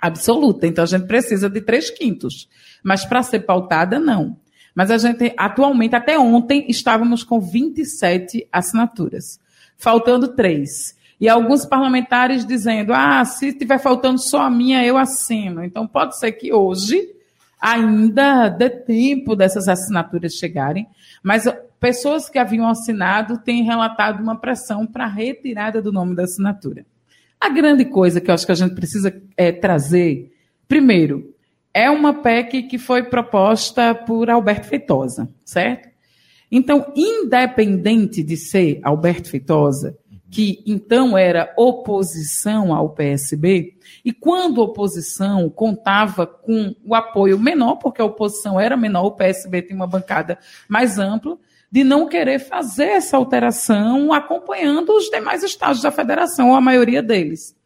absoluta. 0.00 0.66
Então, 0.66 0.82
a 0.82 0.88
gente 0.88 1.06
precisa 1.06 1.48
de 1.48 1.60
três 1.60 1.88
quintos. 1.88 2.48
Mas 2.82 3.04
para 3.04 3.22
ser 3.22 3.46
pautada, 3.46 4.00
não. 4.00 4.42
Mas 4.74 4.90
a 4.90 4.98
gente, 4.98 5.32
atualmente, 5.36 5.94
até 5.94 6.18
ontem, 6.18 6.66
estávamos 6.68 7.22
com 7.22 7.40
27 7.40 8.48
assinaturas, 8.52 9.38
faltando 9.76 10.28
três. 10.28 10.96
E 11.20 11.28
alguns 11.28 11.64
parlamentares 11.64 12.44
dizendo: 12.44 12.92
ah, 12.92 13.24
se 13.24 13.48
estiver 13.48 13.78
faltando 13.78 14.18
só 14.18 14.42
a 14.42 14.50
minha, 14.50 14.84
eu 14.84 14.98
assino. 14.98 15.64
Então, 15.64 15.86
pode 15.86 16.18
ser 16.18 16.32
que 16.32 16.52
hoje 16.52 17.14
ainda 17.60 18.48
dê 18.48 18.68
tempo 18.68 19.34
dessas 19.34 19.68
assinaturas 19.68 20.34
chegarem, 20.34 20.86
mas 21.22 21.44
pessoas 21.80 22.28
que 22.28 22.38
haviam 22.38 22.68
assinado 22.68 23.38
têm 23.38 23.62
relatado 23.62 24.20
uma 24.20 24.36
pressão 24.36 24.86
para 24.86 25.04
a 25.04 25.08
retirada 25.08 25.80
do 25.80 25.90
nome 25.92 26.14
da 26.14 26.24
assinatura. 26.24 26.84
A 27.40 27.48
grande 27.48 27.86
coisa 27.86 28.20
que 28.20 28.30
eu 28.30 28.34
acho 28.34 28.44
que 28.44 28.52
a 28.52 28.56
gente 28.56 28.74
precisa 28.74 29.14
é, 29.36 29.50
trazer, 29.50 30.32
primeiro, 30.68 31.33
é 31.74 31.90
uma 31.90 32.14
PEC 32.14 32.62
que 32.62 32.78
foi 32.78 33.02
proposta 33.02 33.92
por 33.92 34.30
Alberto 34.30 34.68
Feitosa, 34.68 35.28
certo? 35.44 35.88
Então, 36.50 36.92
independente 36.94 38.22
de 38.22 38.36
ser 38.36 38.78
Alberto 38.84 39.28
Feitosa, 39.28 39.98
que 40.30 40.62
então 40.66 41.18
era 41.18 41.52
oposição 41.56 42.72
ao 42.72 42.90
PSB, 42.90 43.74
e 44.04 44.12
quando 44.12 44.62
oposição 44.62 45.50
contava 45.50 46.26
com 46.26 46.74
o 46.84 46.94
apoio 46.94 47.38
menor, 47.38 47.76
porque 47.76 48.00
a 48.00 48.04
oposição 48.04 48.58
era 48.58 48.76
menor, 48.76 49.06
o 49.06 49.12
PSB 49.12 49.62
tem 49.62 49.76
uma 49.76 49.86
bancada 49.86 50.38
mais 50.68 50.98
ampla, 50.98 51.36
de 51.70 51.82
não 51.82 52.06
querer 52.06 52.38
fazer 52.38 52.84
essa 52.84 53.16
alteração 53.16 54.12
acompanhando 54.12 54.90
os 54.90 55.10
demais 55.10 55.42
estados 55.42 55.82
da 55.82 55.90
federação, 55.90 56.50
ou 56.50 56.54
a 56.54 56.60
maioria 56.60 57.02
deles. 57.02 57.56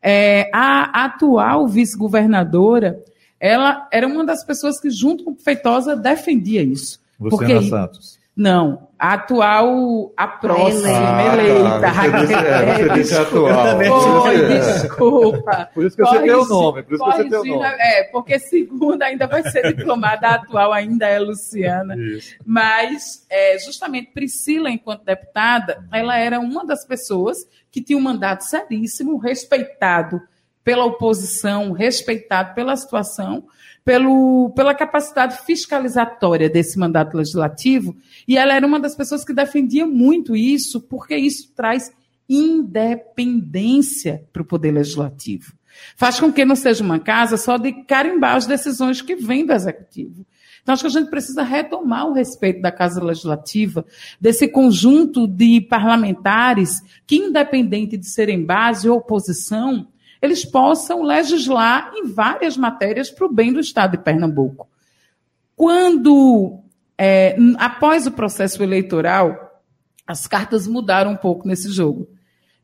É, 0.00 0.48
a 0.54 1.06
atual 1.06 1.66
vice-governadora 1.66 3.02
ela 3.40 3.88
era 3.92 4.06
uma 4.06 4.24
das 4.24 4.44
pessoas 4.44 4.80
que, 4.80 4.90
junto 4.90 5.24
com 5.24 5.34
Feitosa, 5.34 5.96
defendia 5.96 6.62
isso. 6.62 7.00
Luciana 7.18 7.54
porque, 7.54 7.68
Santos. 7.68 8.18
Não, 8.38 8.86
a 8.96 9.14
atual, 9.14 10.12
a 10.16 10.28
próxima 10.28 10.88
ah, 10.88 11.34
eleita. 11.34 11.80
Tá. 11.80 11.92
Você 11.92 12.20
disse, 12.20 12.34
é, 12.34 12.74
você 12.74 12.88
disse 12.90 13.14
atual. 13.16 14.22
Foi, 14.22 14.46
desculpa. 14.46 15.70
Por 15.74 15.84
isso 15.84 15.96
que 15.96 16.04
você 16.04 16.20
tem 16.20 16.30
o 16.30 16.46
nome. 16.46 16.82
Por 16.84 16.94
isso 16.94 17.04
que 17.04 17.28
você 17.28 17.36
o 17.36 17.44
nome. 17.44 17.66
É, 17.80 18.04
porque 18.12 18.38
segunda 18.38 19.06
ainda 19.06 19.26
vai 19.26 19.42
ser 19.50 19.74
diplomada, 19.74 20.28
a 20.28 20.34
atual 20.36 20.72
ainda 20.72 21.06
é 21.08 21.18
Luciana. 21.18 21.96
Isso. 21.96 22.36
Mas, 22.46 23.26
é, 23.28 23.58
justamente, 23.58 24.12
Priscila, 24.12 24.70
enquanto 24.70 25.04
deputada, 25.04 25.84
ela 25.92 26.16
era 26.16 26.38
uma 26.38 26.64
das 26.64 26.86
pessoas 26.86 27.38
que 27.72 27.82
tinha 27.82 27.98
um 27.98 28.02
mandato 28.02 28.42
seríssimo, 28.42 29.18
respeitado 29.18 30.22
pela 30.68 30.84
oposição, 30.84 31.72
respeitado 31.72 32.54
pela 32.54 32.76
situação, 32.76 33.46
pelo, 33.82 34.52
pela 34.54 34.74
capacidade 34.74 35.38
fiscalizatória 35.46 36.50
desse 36.50 36.78
mandato 36.78 37.16
legislativo, 37.16 37.96
e 38.28 38.36
ela 38.36 38.52
era 38.52 38.66
uma 38.66 38.78
das 38.78 38.94
pessoas 38.94 39.24
que 39.24 39.32
defendia 39.32 39.86
muito 39.86 40.36
isso, 40.36 40.78
porque 40.82 41.16
isso 41.16 41.54
traz 41.56 41.90
independência 42.28 44.26
para 44.30 44.42
o 44.42 44.44
poder 44.44 44.72
legislativo. 44.72 45.54
Faz 45.96 46.20
com 46.20 46.30
que 46.30 46.44
não 46.44 46.54
seja 46.54 46.84
uma 46.84 46.98
casa 46.98 47.38
só 47.38 47.56
de 47.56 47.72
carimbar 47.84 48.36
as 48.36 48.44
decisões 48.44 49.00
que 49.00 49.16
vêm 49.16 49.46
do 49.46 49.54
executivo. 49.54 50.26
Então, 50.62 50.74
acho 50.74 50.82
que 50.82 50.88
a 50.88 51.00
gente 51.00 51.08
precisa 51.08 51.42
retomar 51.42 52.08
o 52.08 52.12
respeito 52.12 52.60
da 52.60 52.70
Casa 52.70 53.02
Legislativa, 53.02 53.86
desse 54.20 54.46
conjunto 54.46 55.26
de 55.26 55.62
parlamentares 55.62 56.72
que, 57.06 57.16
independente 57.16 57.96
de 57.96 58.06
serem 58.06 58.44
base 58.44 58.86
ou 58.86 58.98
oposição, 58.98 59.88
eles 60.20 60.44
possam 60.44 61.02
legislar 61.02 61.92
em 61.94 62.06
várias 62.06 62.56
matérias 62.56 63.10
para 63.10 63.26
o 63.26 63.32
bem 63.32 63.52
do 63.52 63.60
Estado 63.60 63.92
de 63.92 64.04
Pernambuco. 64.04 64.68
Quando, 65.54 66.60
é, 66.96 67.36
após 67.58 68.06
o 68.06 68.12
processo 68.12 68.62
eleitoral, 68.62 69.62
as 70.06 70.26
cartas 70.26 70.66
mudaram 70.66 71.12
um 71.12 71.16
pouco 71.16 71.46
nesse 71.46 71.70
jogo. 71.70 72.08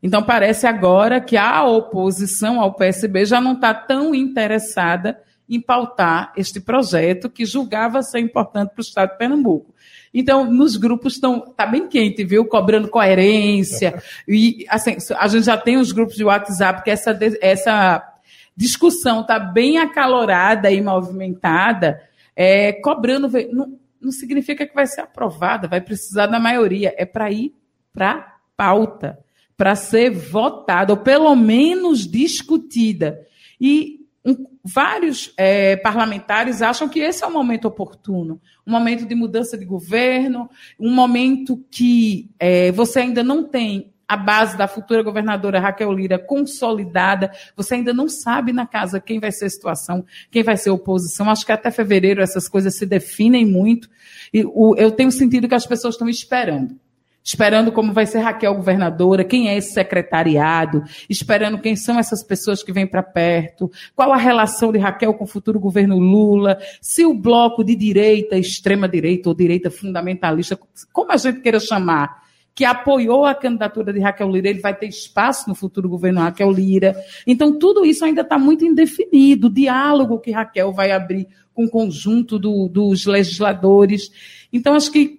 Então, 0.02 0.22
parece 0.22 0.66
agora 0.66 1.20
que 1.20 1.36
a 1.36 1.64
oposição 1.64 2.60
ao 2.60 2.74
PSB 2.74 3.24
já 3.24 3.40
não 3.40 3.54
está 3.54 3.72
tão 3.72 4.14
interessada 4.14 5.18
em 5.48 5.60
pautar 5.60 6.32
este 6.36 6.60
projeto 6.60 7.28
que 7.28 7.44
julgava 7.44 8.02
ser 8.02 8.20
importante 8.20 8.70
para 8.70 8.80
o 8.80 8.84
Estado 8.84 9.12
de 9.12 9.18
Pernambuco. 9.18 9.73
Então, 10.14 10.48
nos 10.48 10.76
grupos 10.76 11.14
estão 11.14 11.40
tá 11.40 11.66
bem 11.66 11.88
quente, 11.88 12.22
viu? 12.22 12.46
Cobrando 12.46 12.88
coerência. 12.88 14.00
E 14.28 14.64
assim, 14.68 14.96
a 15.18 15.26
gente 15.26 15.44
já 15.44 15.56
tem 15.56 15.76
os 15.76 15.90
grupos 15.90 16.14
de 16.14 16.24
WhatsApp 16.24 16.82
que 16.84 16.90
essa, 16.90 17.18
essa 17.40 18.14
discussão 18.56 19.22
está 19.22 19.38
bem 19.38 19.78
acalorada 19.78 20.70
e 20.70 20.80
movimentada, 20.80 22.00
é, 22.36 22.72
cobrando. 22.74 23.28
Não, 23.52 23.78
não 24.00 24.12
significa 24.12 24.66
que 24.66 24.74
vai 24.74 24.86
ser 24.86 25.00
aprovada, 25.00 25.66
vai 25.66 25.80
precisar 25.80 26.26
da 26.26 26.38
maioria. 26.38 26.94
É 26.96 27.04
para 27.04 27.30
ir 27.30 27.52
para 27.92 28.36
pauta, 28.56 29.18
para 29.56 29.74
ser 29.74 30.10
votada, 30.10 30.92
ou 30.92 30.98
pelo 30.98 31.34
menos 31.34 32.06
discutida. 32.06 33.26
E 33.60 34.03
um, 34.24 34.46
vários 34.64 35.32
é, 35.36 35.76
parlamentares 35.76 36.62
acham 36.62 36.88
que 36.88 37.00
esse 37.00 37.22
é 37.22 37.26
o 37.26 37.32
momento 37.32 37.66
oportuno, 37.66 38.40
um 38.66 38.72
momento 38.72 39.04
de 39.04 39.14
mudança 39.14 39.58
de 39.58 39.64
governo, 39.64 40.48
um 40.80 40.90
momento 40.90 41.62
que 41.70 42.30
é, 42.38 42.72
você 42.72 43.00
ainda 43.00 43.22
não 43.22 43.44
tem 43.44 43.92
a 44.06 44.16
base 44.16 44.56
da 44.56 44.68
futura 44.68 45.02
governadora 45.02 45.60
Raquel 45.60 45.92
Lira 45.92 46.18
consolidada, 46.18 47.30
você 47.56 47.74
ainda 47.74 47.92
não 47.92 48.08
sabe 48.08 48.52
na 48.52 48.66
casa 48.66 49.00
quem 49.00 49.18
vai 49.18 49.32
ser 49.32 49.46
a 49.46 49.50
situação, 49.50 50.04
quem 50.30 50.42
vai 50.42 50.56
ser 50.56 50.70
a 50.70 50.74
oposição. 50.74 51.30
Acho 51.30 51.44
que 51.44 51.52
até 51.52 51.70
fevereiro 51.70 52.22
essas 52.22 52.48
coisas 52.48 52.76
se 52.76 52.84
definem 52.84 53.46
muito. 53.46 53.88
E 54.32 54.44
o, 54.44 54.74
eu 54.76 54.90
tenho 54.90 55.10
sentido 55.10 55.48
que 55.48 55.54
as 55.54 55.66
pessoas 55.66 55.94
estão 55.94 56.08
esperando 56.08 56.78
esperando 57.24 57.72
como 57.72 57.94
vai 57.94 58.04
ser 58.04 58.18
Raquel 58.18 58.54
governadora, 58.54 59.24
quem 59.24 59.48
é 59.48 59.56
esse 59.56 59.72
secretariado, 59.72 60.84
esperando 61.08 61.58
quem 61.58 61.74
são 61.74 61.98
essas 61.98 62.22
pessoas 62.22 62.62
que 62.62 62.70
vêm 62.70 62.86
para 62.86 63.02
perto, 63.02 63.72
qual 63.96 64.12
a 64.12 64.18
relação 64.18 64.70
de 64.70 64.78
Raquel 64.78 65.14
com 65.14 65.24
o 65.24 65.26
futuro 65.26 65.58
governo 65.58 65.98
Lula, 65.98 66.58
se 66.82 67.06
o 67.06 67.14
bloco 67.14 67.64
de 67.64 67.74
direita, 67.74 68.36
extrema 68.36 68.86
direita 68.86 69.30
ou 69.30 69.34
direita 69.34 69.70
fundamentalista, 69.70 70.58
como 70.92 71.10
a 71.12 71.16
gente 71.16 71.40
queira 71.40 71.58
chamar, 71.58 72.22
que 72.54 72.64
apoiou 72.64 73.24
a 73.24 73.34
candidatura 73.34 73.92
de 73.92 73.98
Raquel 73.98 74.30
Lira, 74.30 74.48
ele 74.50 74.60
vai 74.60 74.74
ter 74.74 74.86
espaço 74.86 75.48
no 75.48 75.56
futuro 75.56 75.88
governo 75.88 76.20
Raquel 76.20 76.52
Lira. 76.52 76.94
Então, 77.26 77.58
tudo 77.58 77.84
isso 77.84 78.04
ainda 78.04 78.20
está 78.20 78.38
muito 78.38 78.64
indefinido. 78.64 79.48
O 79.48 79.50
diálogo 79.50 80.20
que 80.20 80.30
Raquel 80.30 80.72
vai 80.72 80.92
abrir 80.92 81.26
com 81.52 81.64
o 81.64 81.70
conjunto 81.70 82.38
do, 82.38 82.68
dos 82.68 83.06
legisladores. 83.06 84.08
Então, 84.52 84.74
acho 84.74 84.92
que 84.92 85.18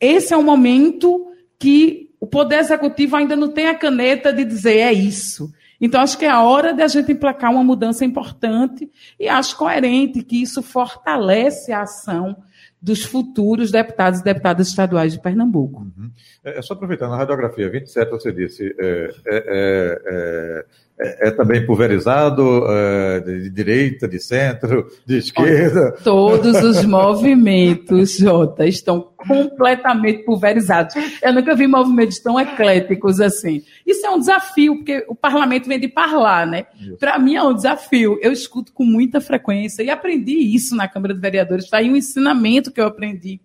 esse 0.00 0.32
é 0.32 0.36
o 0.38 0.42
momento 0.42 1.29
que 1.60 2.10
o 2.18 2.26
Poder 2.26 2.58
Executivo 2.58 3.16
ainda 3.16 3.36
não 3.36 3.48
tem 3.48 3.68
a 3.68 3.74
caneta 3.74 4.32
de 4.32 4.44
dizer 4.44 4.78
é 4.78 4.92
isso. 4.92 5.52
Então, 5.80 6.00
acho 6.00 6.18
que 6.18 6.24
é 6.24 6.28
a 6.28 6.42
hora 6.42 6.74
de 6.74 6.82
a 6.82 6.88
gente 6.88 7.12
emplacar 7.12 7.50
uma 7.50 7.62
mudança 7.62 8.04
importante 8.04 8.90
e 9.18 9.28
acho 9.28 9.56
coerente 9.56 10.22
que 10.22 10.42
isso 10.42 10.62
fortalece 10.62 11.72
a 11.72 11.82
ação 11.82 12.36
dos 12.80 13.04
futuros 13.04 13.70
deputados 13.70 14.20
e 14.20 14.24
deputadas 14.24 14.68
estaduais 14.68 15.12
de 15.12 15.20
Pernambuco. 15.20 15.82
Uhum. 15.82 16.10
É, 16.44 16.58
é, 16.58 16.62
só 16.62 16.74
aproveitando, 16.74 17.12
a 17.12 17.16
radiografia 17.16 17.70
27, 17.70 18.10
você 18.10 18.32
disse, 18.32 18.74
é, 18.78 19.10
é, 19.26 19.36
é, 19.36 20.02
é 20.06 20.64
é, 21.02 21.28
é, 21.28 21.30
também 21.30 21.64
pulverizado, 21.64 22.66
é, 22.68 23.20
de 23.20 23.50
direita, 23.50 24.06
de 24.06 24.20
centro, 24.20 24.86
de 25.06 25.16
esquerda. 25.16 25.92
Todos 26.04 26.62
os 26.62 26.84
movimentos, 26.84 28.18
Jota, 28.18 28.66
estão 28.66 29.08
completamente 29.16 30.24
pulverizados. 30.24 30.94
Eu 31.22 31.32
nunca 31.32 31.54
vi 31.54 31.66
movimentos 31.66 32.18
tão 32.18 32.38
ecléticos 32.38 33.18
assim. 33.18 33.62
Isso 33.86 34.06
é 34.06 34.10
um 34.10 34.18
desafio, 34.18 34.76
porque 34.76 35.04
o 35.08 35.14
parlamento 35.14 35.68
vem 35.68 35.80
de 35.80 35.88
parlar, 35.88 36.46
né? 36.46 36.66
Para 36.98 37.18
mim 37.18 37.34
é 37.34 37.42
um 37.42 37.54
desafio. 37.54 38.18
Eu 38.20 38.30
escuto 38.30 38.70
com 38.72 38.84
muita 38.84 39.22
frequência 39.22 39.82
e 39.82 39.88
aprendi 39.88 40.54
isso 40.54 40.76
na 40.76 40.86
Câmara 40.86 41.14
de 41.14 41.20
Vereadores. 41.20 41.64
Está 41.64 41.78
aí 41.78 41.90
um 41.90 41.96
ensinamento 41.96 42.49
que 42.72 42.80
eu 42.80 42.86
aprendi 42.86 43.40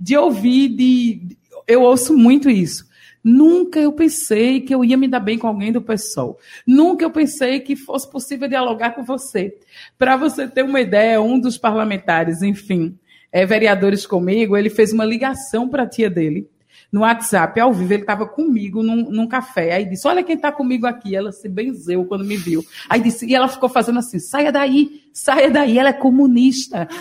de 0.00 0.16
ouvir, 0.16 0.68
de 0.70 1.36
eu 1.66 1.82
ouço 1.82 2.16
muito 2.16 2.48
isso 2.48 2.86
Nunca 3.28 3.80
eu 3.80 3.90
pensei 3.90 4.60
que 4.60 4.72
eu 4.72 4.84
ia 4.84 4.96
me 4.96 5.08
dar 5.08 5.18
bem 5.18 5.36
com 5.36 5.48
alguém 5.48 5.72
do 5.72 5.82
PSOL. 5.82 6.38
Nunca 6.64 7.04
eu 7.04 7.10
pensei 7.10 7.58
que 7.58 7.74
fosse 7.74 8.08
possível 8.08 8.46
dialogar 8.46 8.90
com 8.90 9.02
você. 9.02 9.52
Para 9.98 10.16
você 10.16 10.46
ter 10.46 10.62
uma 10.62 10.80
ideia, 10.80 11.20
um 11.20 11.36
dos 11.36 11.58
parlamentares, 11.58 12.40
enfim, 12.40 12.96
é, 13.32 13.44
vereadores 13.44 14.06
comigo, 14.06 14.56
ele 14.56 14.70
fez 14.70 14.92
uma 14.92 15.04
ligação 15.04 15.68
para 15.68 15.82
a 15.82 15.88
tia 15.88 16.08
dele 16.08 16.48
no 16.92 17.00
WhatsApp, 17.00 17.58
ao 17.58 17.72
vivo, 17.72 17.92
ele 17.92 18.02
estava 18.02 18.26
comigo 18.26 18.80
num, 18.80 19.10
num, 19.10 19.26
café. 19.26 19.74
Aí 19.74 19.84
disse: 19.84 20.06
Olha 20.06 20.22
quem 20.22 20.36
está 20.36 20.52
comigo 20.52 20.86
aqui. 20.86 21.16
Ela 21.16 21.32
se 21.32 21.48
benzeu 21.48 22.04
quando 22.04 22.24
me 22.24 22.36
viu. 22.36 22.64
Aí 22.88 23.00
disse, 23.00 23.26
e 23.26 23.34
ela 23.34 23.48
ficou 23.48 23.68
fazendo 23.68 23.98
assim: 23.98 24.20
saia 24.20 24.52
daí, 24.52 25.02
saia 25.16 25.50
daí, 25.50 25.78
ela 25.78 25.88
é 25.88 25.94
comunista. 25.94 26.86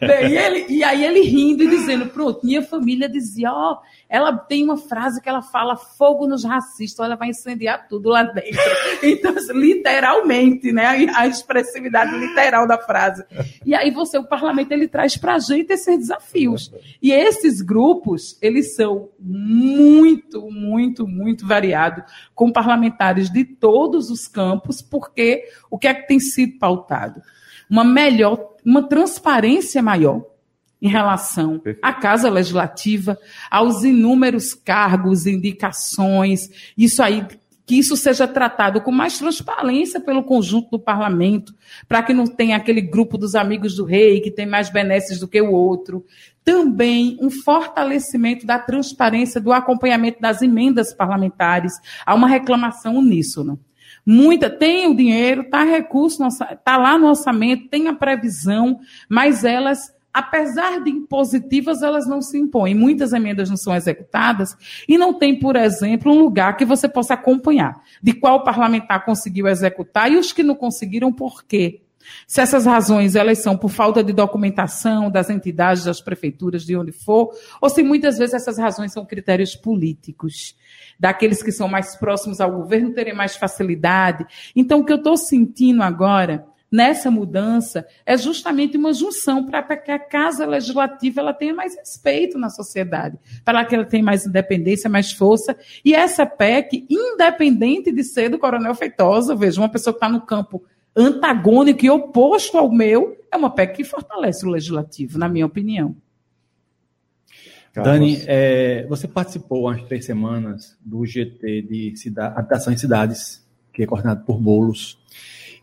E, 0.00 0.36
ele, 0.36 0.66
e 0.68 0.84
aí 0.84 1.04
ele 1.04 1.20
rindo 1.20 1.62
e 1.62 1.68
dizendo: 1.68 2.06
Pronto, 2.06 2.44
minha 2.44 2.62
família 2.62 3.08
dizia: 3.08 3.52
Ó, 3.52 3.72
oh, 3.72 3.78
ela 4.08 4.36
tem 4.36 4.64
uma 4.64 4.76
frase 4.76 5.20
que 5.20 5.28
ela 5.28 5.42
fala: 5.42 5.76
fogo 5.76 6.26
nos 6.26 6.44
racistas, 6.44 7.04
ela 7.04 7.16
vai 7.16 7.28
incendiar 7.28 7.86
tudo 7.88 8.08
lá 8.08 8.22
dentro. 8.24 8.50
Então, 9.02 9.36
assim, 9.36 9.52
literalmente, 9.52 10.72
né? 10.72 11.08
A 11.14 11.26
expressividade 11.26 12.16
literal 12.16 12.66
da 12.66 12.78
frase. 12.78 13.24
E 13.64 13.74
aí 13.74 13.90
você, 13.90 14.18
o 14.18 14.24
parlamento, 14.24 14.72
ele 14.72 14.88
traz 14.88 15.16
para 15.16 15.34
a 15.34 15.38
gente 15.38 15.72
esses 15.72 15.98
desafios. 15.98 16.72
E 17.00 17.12
esses 17.12 17.62
grupos, 17.62 18.36
eles 18.42 18.74
são 18.74 19.08
muito, 19.18 20.50
muito, 20.50 21.06
muito 21.06 21.46
variados, 21.46 22.04
com 22.34 22.52
parlamentares 22.52 23.30
de 23.30 23.44
todos 23.44 24.10
os 24.10 24.26
campos, 24.26 24.82
porque 24.82 25.44
o 25.70 25.78
que 25.78 25.88
é 25.88 25.94
que 25.94 26.06
tem 26.06 26.20
sido 26.20 26.58
pautado? 26.80 27.22
Uma 27.68 27.84
melhor, 27.84 28.54
uma 28.64 28.82
transparência 28.82 29.82
maior 29.82 30.24
em 30.82 30.88
relação 30.88 31.60
à 31.82 31.92
Casa 31.92 32.30
Legislativa, 32.30 33.18
aos 33.50 33.84
inúmeros 33.84 34.54
cargos, 34.54 35.26
indicações, 35.26 36.48
isso 36.76 37.02
aí, 37.02 37.26
que 37.66 37.78
isso 37.78 37.96
seja 37.96 38.26
tratado 38.26 38.80
com 38.80 38.90
mais 38.90 39.18
transparência 39.18 40.00
pelo 40.00 40.24
conjunto 40.24 40.70
do 40.70 40.78
parlamento, 40.78 41.54
para 41.86 42.02
que 42.02 42.14
não 42.14 42.26
tenha 42.26 42.56
aquele 42.56 42.80
grupo 42.80 43.18
dos 43.18 43.34
amigos 43.34 43.76
do 43.76 43.84
rei 43.84 44.20
que 44.20 44.30
tem 44.30 44.46
mais 44.46 44.70
benesses 44.70 45.20
do 45.20 45.28
que 45.28 45.40
o 45.40 45.52
outro. 45.52 46.04
Também 46.42 47.18
um 47.20 47.30
fortalecimento 47.30 48.46
da 48.46 48.58
transparência 48.58 49.40
do 49.40 49.52
acompanhamento 49.52 50.20
das 50.20 50.40
emendas 50.40 50.94
parlamentares. 50.94 51.74
Há 52.04 52.14
uma 52.14 52.26
reclamação 52.26 52.96
uníssona. 52.96 53.58
Muita, 54.04 54.48
tem 54.50 54.86
o 54.88 54.96
dinheiro, 54.96 55.42
está 55.42 55.62
recurso, 55.64 56.26
está 56.26 56.76
lá 56.76 56.98
no 56.98 57.08
orçamento, 57.08 57.68
tem 57.68 57.88
a 57.88 57.94
previsão, 57.94 58.80
mas 59.08 59.44
elas 59.44 59.92
apesar 60.12 60.82
de 60.82 60.90
impositivas, 60.90 61.82
elas 61.82 62.06
não 62.06 62.20
se 62.20 62.36
impõem. 62.36 62.74
Muitas 62.74 63.12
emendas 63.12 63.48
não 63.48 63.56
são 63.56 63.74
executadas 63.74 64.56
e 64.88 64.98
não 64.98 65.14
tem, 65.14 65.38
por 65.38 65.56
exemplo, 65.56 66.12
um 66.12 66.18
lugar 66.18 66.56
que 66.56 66.64
você 66.64 66.88
possa 66.88 67.14
acompanhar 67.14 67.80
de 68.02 68.12
qual 68.12 68.42
parlamentar 68.42 69.04
conseguiu 69.04 69.46
executar 69.46 70.10
e 70.10 70.16
os 70.16 70.32
que 70.32 70.42
não 70.42 70.54
conseguiram, 70.54 71.12
por 71.12 71.44
quê. 71.44 71.80
Se 72.26 72.40
essas 72.40 72.66
razões 72.66 73.14
elas 73.14 73.38
são 73.38 73.56
por 73.56 73.70
falta 73.70 74.02
de 74.02 74.12
documentação 74.12 75.10
das 75.10 75.30
entidades, 75.30 75.84
das 75.84 76.00
prefeituras, 76.00 76.64
de 76.64 76.76
onde 76.76 76.92
for, 76.92 77.30
ou 77.60 77.68
se 77.68 77.82
muitas 77.82 78.18
vezes 78.18 78.34
essas 78.34 78.58
razões 78.58 78.92
são 78.92 79.04
critérios 79.04 79.54
políticos, 79.54 80.56
daqueles 80.98 81.42
que 81.42 81.52
são 81.52 81.68
mais 81.68 81.96
próximos 81.96 82.40
ao 82.40 82.52
governo 82.52 82.92
terem 82.92 83.14
mais 83.14 83.36
facilidade. 83.36 84.26
Então, 84.54 84.80
o 84.80 84.84
que 84.84 84.92
eu 84.92 84.96
estou 84.96 85.16
sentindo 85.16 85.82
agora 85.82 86.46
nessa 86.70 87.10
mudança 87.10 87.84
é 88.06 88.16
justamente 88.16 88.76
uma 88.76 88.92
junção 88.92 89.44
para 89.44 89.76
que 89.76 89.90
a 89.90 89.98
casa 89.98 90.46
legislativa 90.46 91.20
ela 91.20 91.34
tenha 91.34 91.52
mais 91.52 91.74
respeito 91.74 92.38
na 92.38 92.48
sociedade, 92.48 93.18
para 93.44 93.64
que 93.64 93.74
ela 93.74 93.84
tenha 93.84 94.04
mais 94.04 94.24
independência, 94.24 94.88
mais 94.88 95.10
força. 95.10 95.56
E 95.84 95.94
essa 95.94 96.24
PEC, 96.24 96.86
independente 96.88 97.90
de 97.90 98.04
ser 98.04 98.28
do 98.28 98.38
Coronel 98.38 98.74
Feitosa, 98.74 99.34
veja, 99.34 99.60
uma 99.60 99.68
pessoa 99.68 99.92
que 99.92 99.96
está 99.98 100.08
no 100.08 100.20
campo 100.20 100.62
antagônico 101.00 101.84
e 101.84 101.90
oposto 101.90 102.58
ao 102.58 102.70
meu, 102.70 103.16
é 103.30 103.36
uma 103.36 103.50
PEC 103.50 103.76
que 103.76 103.84
fortalece 103.84 104.44
o 104.46 104.50
legislativo, 104.50 105.18
na 105.18 105.28
minha 105.28 105.46
opinião. 105.46 105.94
Dani, 107.72 108.20
é, 108.26 108.84
você 108.88 109.06
participou 109.06 109.68
há 109.68 109.78
três 109.78 110.04
semanas 110.04 110.76
do 110.84 111.06
GT 111.06 111.62
de 111.62 111.96
cidade, 111.96 112.36
Habitação 112.36 112.72
em 112.72 112.76
Cidades, 112.76 113.46
que 113.72 113.82
é 113.82 113.86
coordenado 113.86 114.24
por 114.24 114.40
Bolos. 114.40 114.98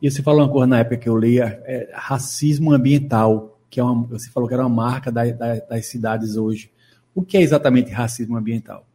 E 0.02 0.10
você 0.10 0.24
falou 0.24 0.42
uma 0.42 0.50
coisa 0.52 0.68
na 0.68 0.80
época 0.80 0.98
que 0.98 1.10
eu 1.10 1.18
lia, 1.18 1.62
é, 1.66 1.90
racismo 1.94 2.72
ambiental, 2.72 3.60
que 3.70 3.80
é 3.80 3.84
uma, 3.84 4.08
você 4.08 4.30
falou 4.30 4.48
que 4.48 4.54
era 4.54 4.66
uma 4.66 4.74
marca 4.74 5.12
da, 5.12 5.26
da, 5.26 5.56
das 5.56 5.88
cidades 5.88 6.38
hoje. 6.38 6.72
O 7.14 7.22
que 7.22 7.36
é 7.36 7.42
exatamente 7.42 7.92
racismo 7.92 8.38
ambiental? 8.38 8.86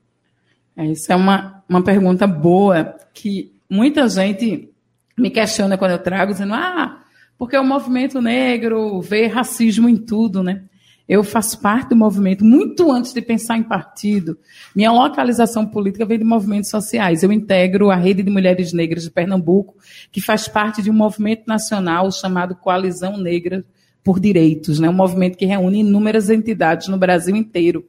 É, 0.75 0.87
isso 0.87 1.13
é 1.13 1.17
uma, 1.17 1.63
uma 1.69 1.83
pergunta 1.83 2.27
boa 2.27 2.97
que 3.13 3.53
muita 3.69 4.09
gente 4.09 4.72
me 5.19 5.31
questiona 5.31 5.79
quando 5.79 5.93
eu 5.93 5.99
trago, 5.99 6.33
dizendo, 6.33 6.55
ah, 6.55 7.01
porque 7.39 7.57
o 7.57 7.65
movimento 7.65 8.21
negro 8.21 9.01
vê 9.01 9.27
racismo 9.27 9.89
em 9.89 9.97
tudo, 9.97 10.43
né? 10.43 10.63
Eu 11.09 11.25
faço 11.25 11.61
parte 11.61 11.91
do 11.91 11.97
movimento 11.97 12.45
muito 12.45 12.91
antes 12.91 13.13
de 13.13 13.21
pensar 13.21 13.59
em 13.59 13.63
partido. 13.63 14.39
Minha 14.75 14.93
localização 14.93 15.67
política 15.67 16.07
veio 16.07 16.21
de 16.21 16.25
movimentos 16.25 16.71
sociais. 16.71 17.23
Eu 17.23 17.33
integro 17.33 17.91
a 17.91 17.97
Rede 17.97 18.23
de 18.23 18.31
Mulheres 18.31 18.73
Negras 18.73 19.03
de 19.03 19.11
Pernambuco, 19.11 19.75
que 20.11 20.21
faz 20.21 20.47
parte 20.49 20.81
de 20.81 20.91
um 20.91 20.95
movimento 20.95 21.43
nacional 21.47 22.11
chamado 22.13 22.55
Coalizão 22.55 23.19
Negra 23.19 23.65
por 24.03 24.19
Direitos, 24.19 24.79
né? 24.79 24.89
um 24.89 24.95
movimento 24.95 25.37
que 25.37 25.45
reúne 25.45 25.81
inúmeras 25.81 26.31
entidades 26.31 26.89
no 26.89 26.97
Brasil 26.97 27.37
inteiro. 27.37 27.85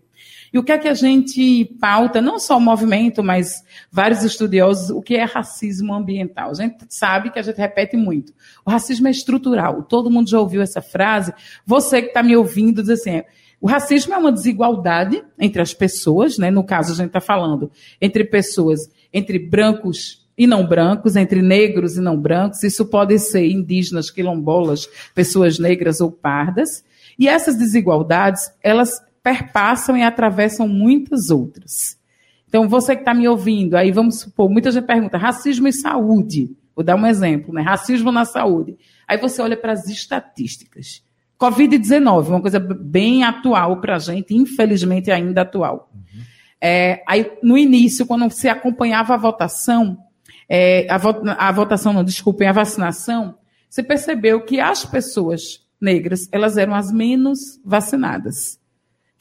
E 0.54 0.60
o 0.60 0.64
que 0.64 0.72
é 0.72 0.78
que 0.78 0.88
a 0.88 0.94
gente 0.94 1.66
pauta, 1.82 2.22
não 2.22 2.38
só 2.38 2.58
o 2.58 2.62
movimento, 2.62 3.24
mas 3.24 3.64
vários 3.92 4.24
estudiosos, 4.24 4.92
o 4.92 5.02
que 5.02 5.16
é 5.16 5.24
racismo 5.24 5.92
ambiental? 5.92 6.52
A 6.52 6.54
gente 6.54 6.86
sabe 6.90 7.32
que 7.32 7.40
a 7.40 7.42
gente 7.42 7.58
repete 7.58 7.98
muito. 7.98 8.32
O 8.64 8.70
racismo 8.70 9.08
é 9.08 9.12
estrutural. 9.12 9.82
Todo 9.82 10.12
mundo 10.12 10.30
já 10.30 10.40
ouviu 10.40 10.62
essa 10.62 10.80
frase. 10.80 11.34
Você 11.66 12.04
que 12.04 12.10
está 12.10 12.22
me 12.22 12.38
ouvindo 12.38 12.84
diz 12.84 12.92
assim, 12.92 13.24
o 13.60 13.66
racismo 13.66 14.14
é 14.14 14.18
uma 14.18 14.32
desigualdade 14.32 15.24
entre 15.40 15.60
as 15.60 15.74
pessoas, 15.74 16.38
né? 16.38 16.52
No 16.52 16.64
caso, 16.64 16.92
a 16.92 16.96
gente 16.96 17.08
está 17.08 17.22
falando 17.22 17.72
entre 18.00 18.24
pessoas, 18.24 18.82
entre 19.12 19.40
brancos 19.40 20.28
e 20.38 20.46
não 20.46 20.68
brancos, 20.68 21.16
entre 21.16 21.42
negros 21.42 21.98
e 21.98 22.02
não 22.02 22.16
brancos. 22.16 22.62
Isso 22.62 22.86
pode 22.86 23.18
ser 23.18 23.48
indígenas, 23.48 24.12
quilombolas, 24.12 24.88
pessoas 25.16 25.58
negras 25.58 26.00
ou 26.00 26.12
pardas. 26.12 26.84
E 27.18 27.28
essas 27.28 27.58
desigualdades, 27.58 28.52
elas 28.62 29.02
perpassam 29.24 29.96
e 29.96 30.04
atravessam 30.04 30.68
muitas 30.68 31.30
outras. 31.30 31.98
Então, 32.48 32.68
você 32.68 32.96
que 32.96 33.02
está 33.02 33.14
me 33.14 33.28
ouvindo, 33.28 33.76
aí 33.76 33.92
vamos 33.92 34.20
supor, 34.20 34.50
muita 34.50 34.70
gente 34.70 34.86
pergunta, 34.86 35.18
racismo 35.18 35.68
e 35.68 35.74
saúde. 35.74 36.52
Vou 36.76 36.84
dar 36.84 36.96
um 36.96 37.08
exemplo, 37.08 37.54
né? 37.54 37.62
Racismo 37.62 38.12
na 38.12 38.26
saúde. 38.26 38.78
Aí 39.08 39.18
você 39.18 39.42
olha 39.42 39.56
para 39.56 39.72
as 39.72 39.88
estatísticas. 39.88 41.04
Covid-19, 41.40 42.28
uma 42.28 42.42
coisa 42.42 42.60
bem 42.60 43.24
atual 43.24 43.80
para 43.80 43.96
a 43.96 44.00
gente, 44.00 44.36
infelizmente 44.36 45.10
ainda 45.10 45.42
atual. 45.42 45.90
Uhum. 45.94 46.22
É, 46.62 47.02
aí, 47.08 47.32
no 47.42 47.58
início, 47.58 48.06
quando 48.06 48.30
se 48.32 48.48
acompanhava 48.48 49.14
a 49.14 49.18
votação, 49.18 49.98
é, 50.48 50.86
a, 50.90 50.98
vo 50.98 51.22
a 51.26 51.52
votação, 51.52 51.92
não, 51.92 52.04
desculpem, 52.04 52.48
a 52.48 52.54
vacinação, 52.54 53.36
você 53.70 53.82
percebeu 53.82 54.42
que 54.42 54.60
as 54.60 54.86
pessoas 54.86 55.66
negras, 55.82 56.30
elas 56.32 56.58
eram 56.58 56.76
as 56.76 56.92
menos 56.92 57.60
vacinadas 57.66 58.62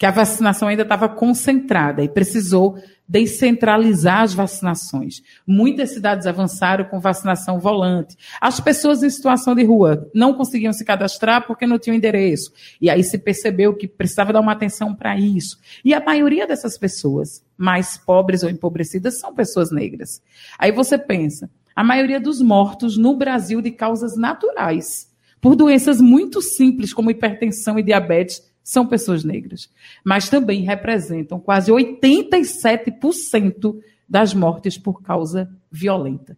que 0.03 0.07
a 0.07 0.11
vacinação 0.11 0.67
ainda 0.67 0.83
estava 0.83 1.09
concentrada 1.09 2.03
e 2.03 2.09
precisou 2.09 2.77
descentralizar 3.07 4.23
as 4.23 4.35
vacinações. 4.35 5.23
Muitas 5.47 5.91
cidades 5.91 6.27
avançaram 6.27 6.87
com 6.87 6.99
vacinação 6.99 7.61
volante. 7.61 8.17
As 8.41 8.59
pessoas 8.59 9.05
em 9.05 9.11
situação 9.11 9.55
de 9.55 9.62
rua 9.62 10.11
não 10.12 10.35
conseguiam 10.35 10.73
se 10.73 10.85
cadastrar 10.85 11.47
porque 11.47 11.69
não 11.69 11.79
tinham 11.79 11.95
endereço. 11.95 12.53
E 12.81 12.91
aí 12.91 13.05
se 13.05 13.17
percebeu 13.17 13.77
que 13.77 13.87
precisava 13.87 14.33
dar 14.33 14.41
uma 14.41 14.51
atenção 14.51 14.93
para 14.93 15.17
isso. 15.17 15.57
E 15.85 15.95
a 15.95 16.05
maioria 16.05 16.49
dessas 16.49 16.77
pessoas 16.77 17.41
mais 17.57 17.97
pobres 17.97 18.43
ou 18.43 18.51
empobrecidas 18.51 19.21
são 19.21 19.33
pessoas 19.33 19.71
negras. 19.71 20.21
Aí 20.59 20.73
você 20.73 20.99
pensa, 20.99 21.49
a 21.77 21.85
maioria 21.85 22.19
dos 22.19 22.43
mortos 22.43 22.99
no 22.99 23.17
Brasil 23.17 23.62
de 23.62 23.71
causas 23.71 24.17
naturais, 24.17 25.09
por 25.41 25.55
doenças 25.55 26.01
muito 26.01 26.43
simples 26.43 26.93
como 26.93 27.09
hipertensão 27.09 27.79
e 27.79 27.85
diabetes, 27.85 28.51
são 28.62 28.87
pessoas 28.87 29.25
negras, 29.25 29.68
mas 30.05 30.29
também 30.29 30.62
representam 30.62 31.40
quase 31.40 31.72
87% 31.72 33.81
das 34.09 34.35
mortes 34.35 34.79
por 34.79 35.03
causa 35.03 35.51
violenta. 35.70 36.37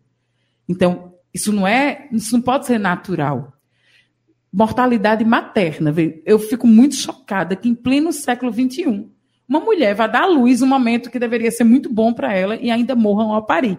Então, 0.68 1.14
isso 1.32 1.52
não 1.52 1.66
é, 1.66 2.08
isso 2.12 2.32
não 2.32 2.40
pode 2.40 2.66
ser 2.66 2.78
natural. 2.78 3.52
Mortalidade 4.52 5.24
materna, 5.24 5.92
eu 6.24 6.38
fico 6.38 6.66
muito 6.66 6.94
chocada 6.94 7.56
que 7.56 7.68
em 7.68 7.74
pleno 7.74 8.12
século 8.12 8.52
XXI, 8.52 9.08
uma 9.48 9.60
mulher 9.60 9.94
vai 9.94 10.10
dar 10.10 10.22
à 10.22 10.26
luz 10.26 10.62
um 10.62 10.66
momento 10.66 11.10
que 11.10 11.18
deveria 11.18 11.50
ser 11.50 11.64
muito 11.64 11.92
bom 11.92 12.12
para 12.12 12.32
ela 12.32 12.56
e 12.56 12.70
ainda 12.70 12.94
morram 12.94 13.32
ao 13.32 13.44
parir. 13.44 13.78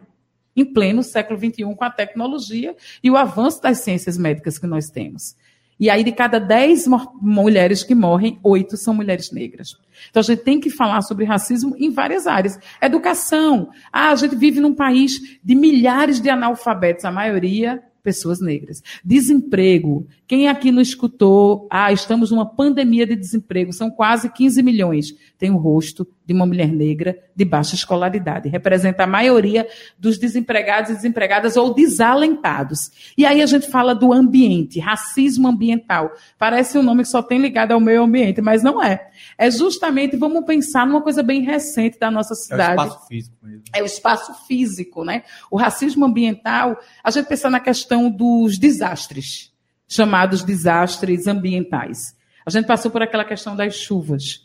Em 0.55 0.65
pleno 0.65 1.01
século 1.01 1.39
XXI, 1.39 1.63
com 1.63 1.84
a 1.84 1.89
tecnologia 1.89 2.75
e 3.03 3.10
o 3.10 3.17
avanço 3.17 3.62
das 3.62 3.79
ciências 3.79 4.17
médicas 4.17 4.60
que 4.60 4.67
nós 4.67 4.89
temos. 4.89 5.36
E 5.79 5.89
aí, 5.89 6.03
de 6.03 6.11
cada 6.11 6.39
10 6.39 6.85
mulheres 7.21 7.83
que 7.83 7.93
morrem, 7.93 8.39
oito 8.43 8.77
são 8.77 8.93
mulheres 8.93 9.31
negras. 9.31 9.75
Então, 10.09 10.21
a 10.21 10.23
gente 10.23 10.43
tem 10.43 10.59
que 10.59 10.69
falar 10.69 11.01
sobre 11.01 11.25
racismo 11.25 11.75
em 11.77 11.89
várias 11.89 12.27
áreas. 12.27 12.57
Educação. 12.81 13.69
Ah, 13.91 14.11
a 14.11 14.15
gente 14.15 14.35
vive 14.35 14.59
num 14.59 14.73
país 14.73 15.39
de 15.43 15.55
milhares 15.55 16.21
de 16.21 16.29
analfabetos, 16.29 17.03
a 17.05 17.11
maioria 17.11 17.83
pessoas 18.05 18.39
negras. 18.39 18.83
Desemprego. 19.03 20.07
Quem 20.27 20.47
aqui 20.47 20.71
não 20.71 20.81
escutou? 20.81 21.67
Ah, 21.71 21.91
estamos 21.91 22.29
numa 22.29 22.45
pandemia 22.45 23.05
de 23.05 23.15
desemprego. 23.15 23.73
São 23.73 23.89
quase 23.89 24.31
15 24.31 24.61
milhões. 24.61 25.15
Tem 25.39 25.49
o 25.49 25.57
rosto 25.57 26.07
de 26.25 26.33
uma 26.33 26.45
mulher 26.45 26.67
negra 26.67 27.17
de 27.35 27.45
baixa 27.45 27.75
escolaridade. 27.75 28.49
Representa 28.49 29.03
a 29.03 29.07
maioria 29.07 29.67
dos 29.97 30.17
desempregados 30.17 30.89
e 30.89 30.95
desempregadas 30.95 31.55
ou 31.55 31.73
desalentados. 31.73 33.13
E 33.17 33.25
aí 33.25 33.41
a 33.41 33.45
gente 33.45 33.69
fala 33.69 33.93
do 33.93 34.11
ambiente, 34.11 34.79
racismo 34.79 35.47
ambiental. 35.47 36.11
Parece 36.38 36.77
um 36.77 36.83
nome 36.83 37.03
que 37.03 37.09
só 37.09 37.21
tem 37.21 37.39
ligado 37.39 37.71
ao 37.71 37.79
meio 37.79 38.03
ambiente, 38.03 38.41
mas 38.41 38.63
não 38.63 38.81
é. 38.81 39.09
É 39.38 39.51
justamente, 39.51 40.15
vamos 40.17 40.45
pensar 40.45 40.88
numa 40.88 41.01
coisa 41.01 41.21
bem 41.21 41.41
recente 41.41 41.99
da 41.99 42.09
nossa 42.09 42.33
cidade. 42.33 42.81
É 42.81 42.83
o 42.83 42.85
espaço 42.85 43.07
físico 43.07 43.38
mesmo. 43.43 43.63
É 43.73 43.81
o 43.81 43.85
espaço 43.85 44.47
físico, 44.47 45.03
né? 45.03 45.23
O 45.51 45.57
racismo 45.57 46.05
ambiental, 46.05 46.77
a 47.03 47.11
gente 47.11 47.27
pensa 47.27 47.49
na 47.49 47.59
questão 47.59 48.09
dos 48.09 48.57
desastres, 48.57 49.53
chamados 49.88 50.43
desastres 50.43 51.27
ambientais. 51.27 52.15
A 52.45 52.49
gente 52.49 52.65
passou 52.65 52.91
por 52.91 53.01
aquela 53.01 53.25
questão 53.25 53.55
das 53.55 53.75
chuvas. 53.75 54.44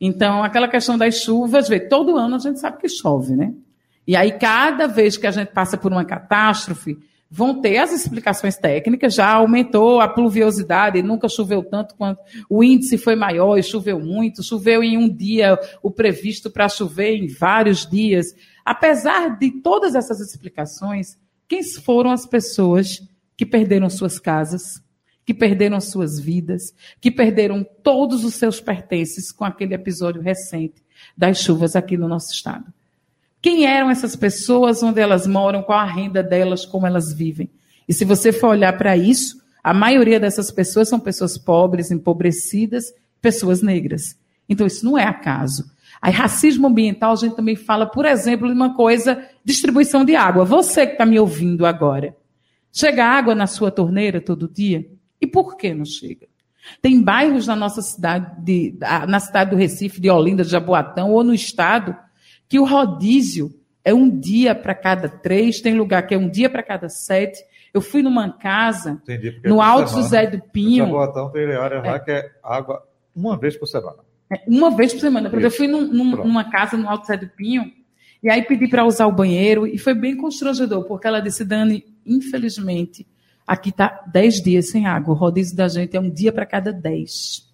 Então, 0.00 0.42
aquela 0.42 0.68
questão 0.68 0.98
das 0.98 1.16
chuvas, 1.16 1.68
vê, 1.68 1.80
todo 1.80 2.16
ano 2.16 2.36
a 2.36 2.38
gente 2.38 2.60
sabe 2.60 2.78
que 2.78 2.88
chove, 2.88 3.34
né? 3.34 3.54
E 4.06 4.14
aí, 4.14 4.32
cada 4.32 4.86
vez 4.86 5.16
que 5.16 5.26
a 5.26 5.30
gente 5.30 5.48
passa 5.48 5.76
por 5.76 5.90
uma 5.90 6.04
catástrofe, 6.04 6.98
vão 7.30 7.60
ter 7.60 7.78
as 7.78 7.92
explicações 7.92 8.56
técnicas, 8.56 9.14
já 9.14 9.32
aumentou 9.32 10.00
a 10.00 10.08
pluviosidade, 10.08 11.02
nunca 11.02 11.28
choveu 11.28 11.62
tanto 11.62 11.94
quanto 11.96 12.20
o 12.48 12.62
índice 12.62 12.96
foi 12.96 13.16
maior 13.16 13.58
e 13.58 13.62
choveu 13.62 13.98
muito, 13.98 14.42
choveu 14.42 14.82
em 14.82 14.96
um 14.96 15.08
dia 15.08 15.58
o 15.82 15.90
previsto 15.90 16.50
para 16.50 16.68
chover 16.68 17.16
em 17.16 17.26
vários 17.26 17.84
dias. 17.86 18.26
Apesar 18.64 19.38
de 19.38 19.50
todas 19.60 19.94
essas 19.94 20.20
explicações, 20.20 21.18
quem 21.48 21.62
foram 21.64 22.10
as 22.10 22.26
pessoas 22.26 23.02
que 23.36 23.44
perderam 23.44 23.90
suas 23.90 24.18
casas, 24.18 24.80
que 25.26 25.34
perderam 25.34 25.80
suas 25.80 26.20
vidas, 26.20 26.72
que 27.00 27.10
perderam 27.10 27.66
todos 27.82 28.24
os 28.24 28.34
seus 28.34 28.60
pertences 28.60 29.32
com 29.32 29.44
aquele 29.44 29.74
episódio 29.74 30.22
recente 30.22 30.82
das 31.16 31.38
chuvas 31.38 31.74
aqui 31.74 31.96
no 31.96 32.08
nosso 32.08 32.32
estado? 32.32 32.72
Quem 33.42 33.66
eram 33.66 33.90
essas 33.90 34.14
pessoas, 34.14 34.82
onde 34.82 35.00
elas 35.00 35.26
moram, 35.26 35.62
qual 35.62 35.80
a 35.80 35.84
renda 35.84 36.22
delas, 36.22 36.64
como 36.64 36.86
elas 36.86 37.12
vivem. 37.12 37.50
E 37.88 37.92
se 37.92 38.04
você 38.04 38.32
for 38.32 38.48
olhar 38.48 38.76
para 38.78 38.96
isso, 38.96 39.42
a 39.62 39.74
maioria 39.74 40.20
dessas 40.20 40.50
pessoas 40.50 40.88
são 40.88 40.98
pessoas 40.98 41.36
pobres, 41.36 41.90
empobrecidas, 41.90 42.84
pessoas 43.20 43.60
negras. 43.62 44.16
Então 44.48 44.66
isso 44.66 44.84
não 44.84 44.96
é 44.96 45.04
acaso. 45.04 45.64
Aí, 46.00 46.12
racismo 46.12 46.68
ambiental, 46.68 47.12
a 47.12 47.16
gente 47.16 47.34
também 47.34 47.56
fala, 47.56 47.86
por 47.86 48.04
exemplo, 48.04 48.46
de 48.46 48.54
uma 48.54 48.74
coisa, 48.74 49.26
distribuição 49.44 50.04
de 50.04 50.14
água. 50.14 50.44
Você 50.44 50.86
que 50.86 50.92
está 50.92 51.06
me 51.06 51.18
ouvindo 51.18 51.66
agora, 51.66 52.16
chega 52.72 53.04
água 53.04 53.34
na 53.34 53.46
sua 53.46 53.70
torneira 53.70 54.20
todo 54.20 54.48
dia? 54.48 54.86
E 55.26 55.28
por 55.28 55.56
que 55.56 55.74
não 55.74 55.84
chega? 55.84 56.28
Tem 56.80 57.02
bairros 57.02 57.48
na 57.48 57.56
nossa 57.56 57.82
cidade, 57.82 58.40
de, 58.44 58.76
na 59.08 59.18
cidade 59.18 59.50
do 59.50 59.56
Recife, 59.56 60.00
de 60.00 60.08
Olinda, 60.08 60.44
de 60.44 60.50
Jaboatão, 60.50 61.10
ou 61.10 61.24
no 61.24 61.34
estado, 61.34 61.96
que 62.48 62.60
o 62.60 62.64
rodízio 62.64 63.52
é 63.84 63.92
um 63.92 64.08
dia 64.08 64.54
para 64.54 64.74
cada 64.74 65.08
três, 65.08 65.60
tem 65.60 65.74
lugar 65.74 66.06
que 66.06 66.14
é 66.14 66.18
um 66.18 66.28
dia 66.28 66.48
para 66.48 66.62
cada 66.62 66.88
sete. 66.88 67.40
Eu 67.74 67.80
fui 67.80 68.02
numa 68.02 68.32
casa, 68.32 69.00
Entendi, 69.02 69.40
no 69.44 69.60
Alto 69.60 69.90
José 69.90 70.26
do 70.28 70.40
Pinho. 70.40 70.86
Jaboatão 70.86 71.30
tem 71.30 71.44
área 71.54 71.80
lá 71.80 71.96
é. 71.96 71.98
que 71.98 72.10
é 72.12 72.30
água 72.42 72.82
uma 73.14 73.36
vez 73.36 73.56
por 73.56 73.66
semana. 73.66 73.98
É, 74.32 74.42
uma 74.46 74.70
vez 74.70 74.92
por 74.92 75.00
semana. 75.00 75.28
Porque 75.28 75.46
eu 75.46 75.50
fui 75.50 75.66
num, 75.66 75.82
num, 75.82 76.10
numa 76.16 76.50
casa 76.50 76.76
no 76.76 76.88
Alto 76.88 77.02
José 77.02 77.16
do 77.16 77.28
Pinho, 77.28 77.64
e 78.22 78.30
aí 78.30 78.42
pedi 78.42 78.68
para 78.68 78.84
usar 78.84 79.06
o 79.06 79.12
banheiro, 79.12 79.66
e 79.66 79.76
foi 79.76 79.94
bem 79.94 80.16
constrangedor, 80.16 80.84
porque 80.84 81.06
ela 81.06 81.20
disse, 81.20 81.44
Dani, 81.44 81.84
infelizmente, 82.04 83.06
aqui 83.46 83.70
está 83.70 84.04
dez 84.12 84.40
dias 84.40 84.70
sem 84.70 84.86
água. 84.86 85.14
O 85.14 85.16
rodízio 85.16 85.56
da 85.56 85.68
gente 85.68 85.96
é 85.96 86.00
um 86.00 86.10
dia 86.10 86.32
para 86.32 86.44
cada 86.44 86.72
dez. 86.72 87.46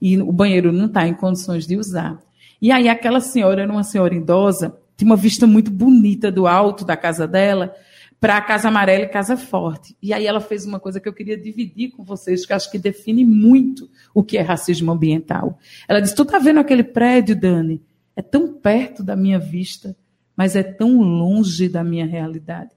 E 0.00 0.20
o 0.20 0.32
banheiro 0.32 0.72
não 0.72 0.86
está 0.86 1.06
em 1.06 1.14
condições 1.14 1.66
de 1.66 1.76
usar. 1.76 2.20
E 2.60 2.70
aí 2.70 2.88
aquela 2.88 3.20
senhora 3.20 3.62
era 3.62 3.72
uma 3.72 3.82
senhora 3.82 4.14
idosa, 4.14 4.76
tinha 4.96 5.10
uma 5.10 5.16
vista 5.16 5.46
muito 5.46 5.70
bonita 5.70 6.30
do 6.30 6.46
alto 6.46 6.84
da 6.84 6.96
casa 6.96 7.26
dela 7.26 7.74
para 8.20 8.38
a 8.38 8.40
Casa 8.40 8.68
Amarela 8.68 9.04
e 9.04 9.08
Casa 9.08 9.36
Forte. 9.36 9.94
E 10.02 10.12
aí 10.12 10.26
ela 10.26 10.40
fez 10.40 10.64
uma 10.64 10.80
coisa 10.80 10.98
que 10.98 11.06
eu 11.06 11.12
queria 11.12 11.36
dividir 11.36 11.90
com 11.90 12.02
vocês, 12.02 12.46
que 12.46 12.54
acho 12.54 12.70
que 12.70 12.78
define 12.78 13.22
muito 13.22 13.86
o 14.14 14.22
que 14.22 14.38
é 14.38 14.40
racismo 14.40 14.90
ambiental. 14.90 15.58
Ela 15.86 16.00
disse: 16.00 16.14
"Tu 16.14 16.24
tá 16.24 16.38
vendo 16.38 16.58
aquele 16.58 16.82
prédio, 16.82 17.38
Dani? 17.38 17.82
É 18.16 18.22
tão 18.22 18.54
perto 18.54 19.02
da 19.02 19.14
minha 19.14 19.38
vista, 19.38 19.94
mas 20.34 20.56
é 20.56 20.62
tão 20.62 21.02
longe 21.02 21.68
da 21.68 21.84
minha 21.84 22.06
realidade. 22.06 22.70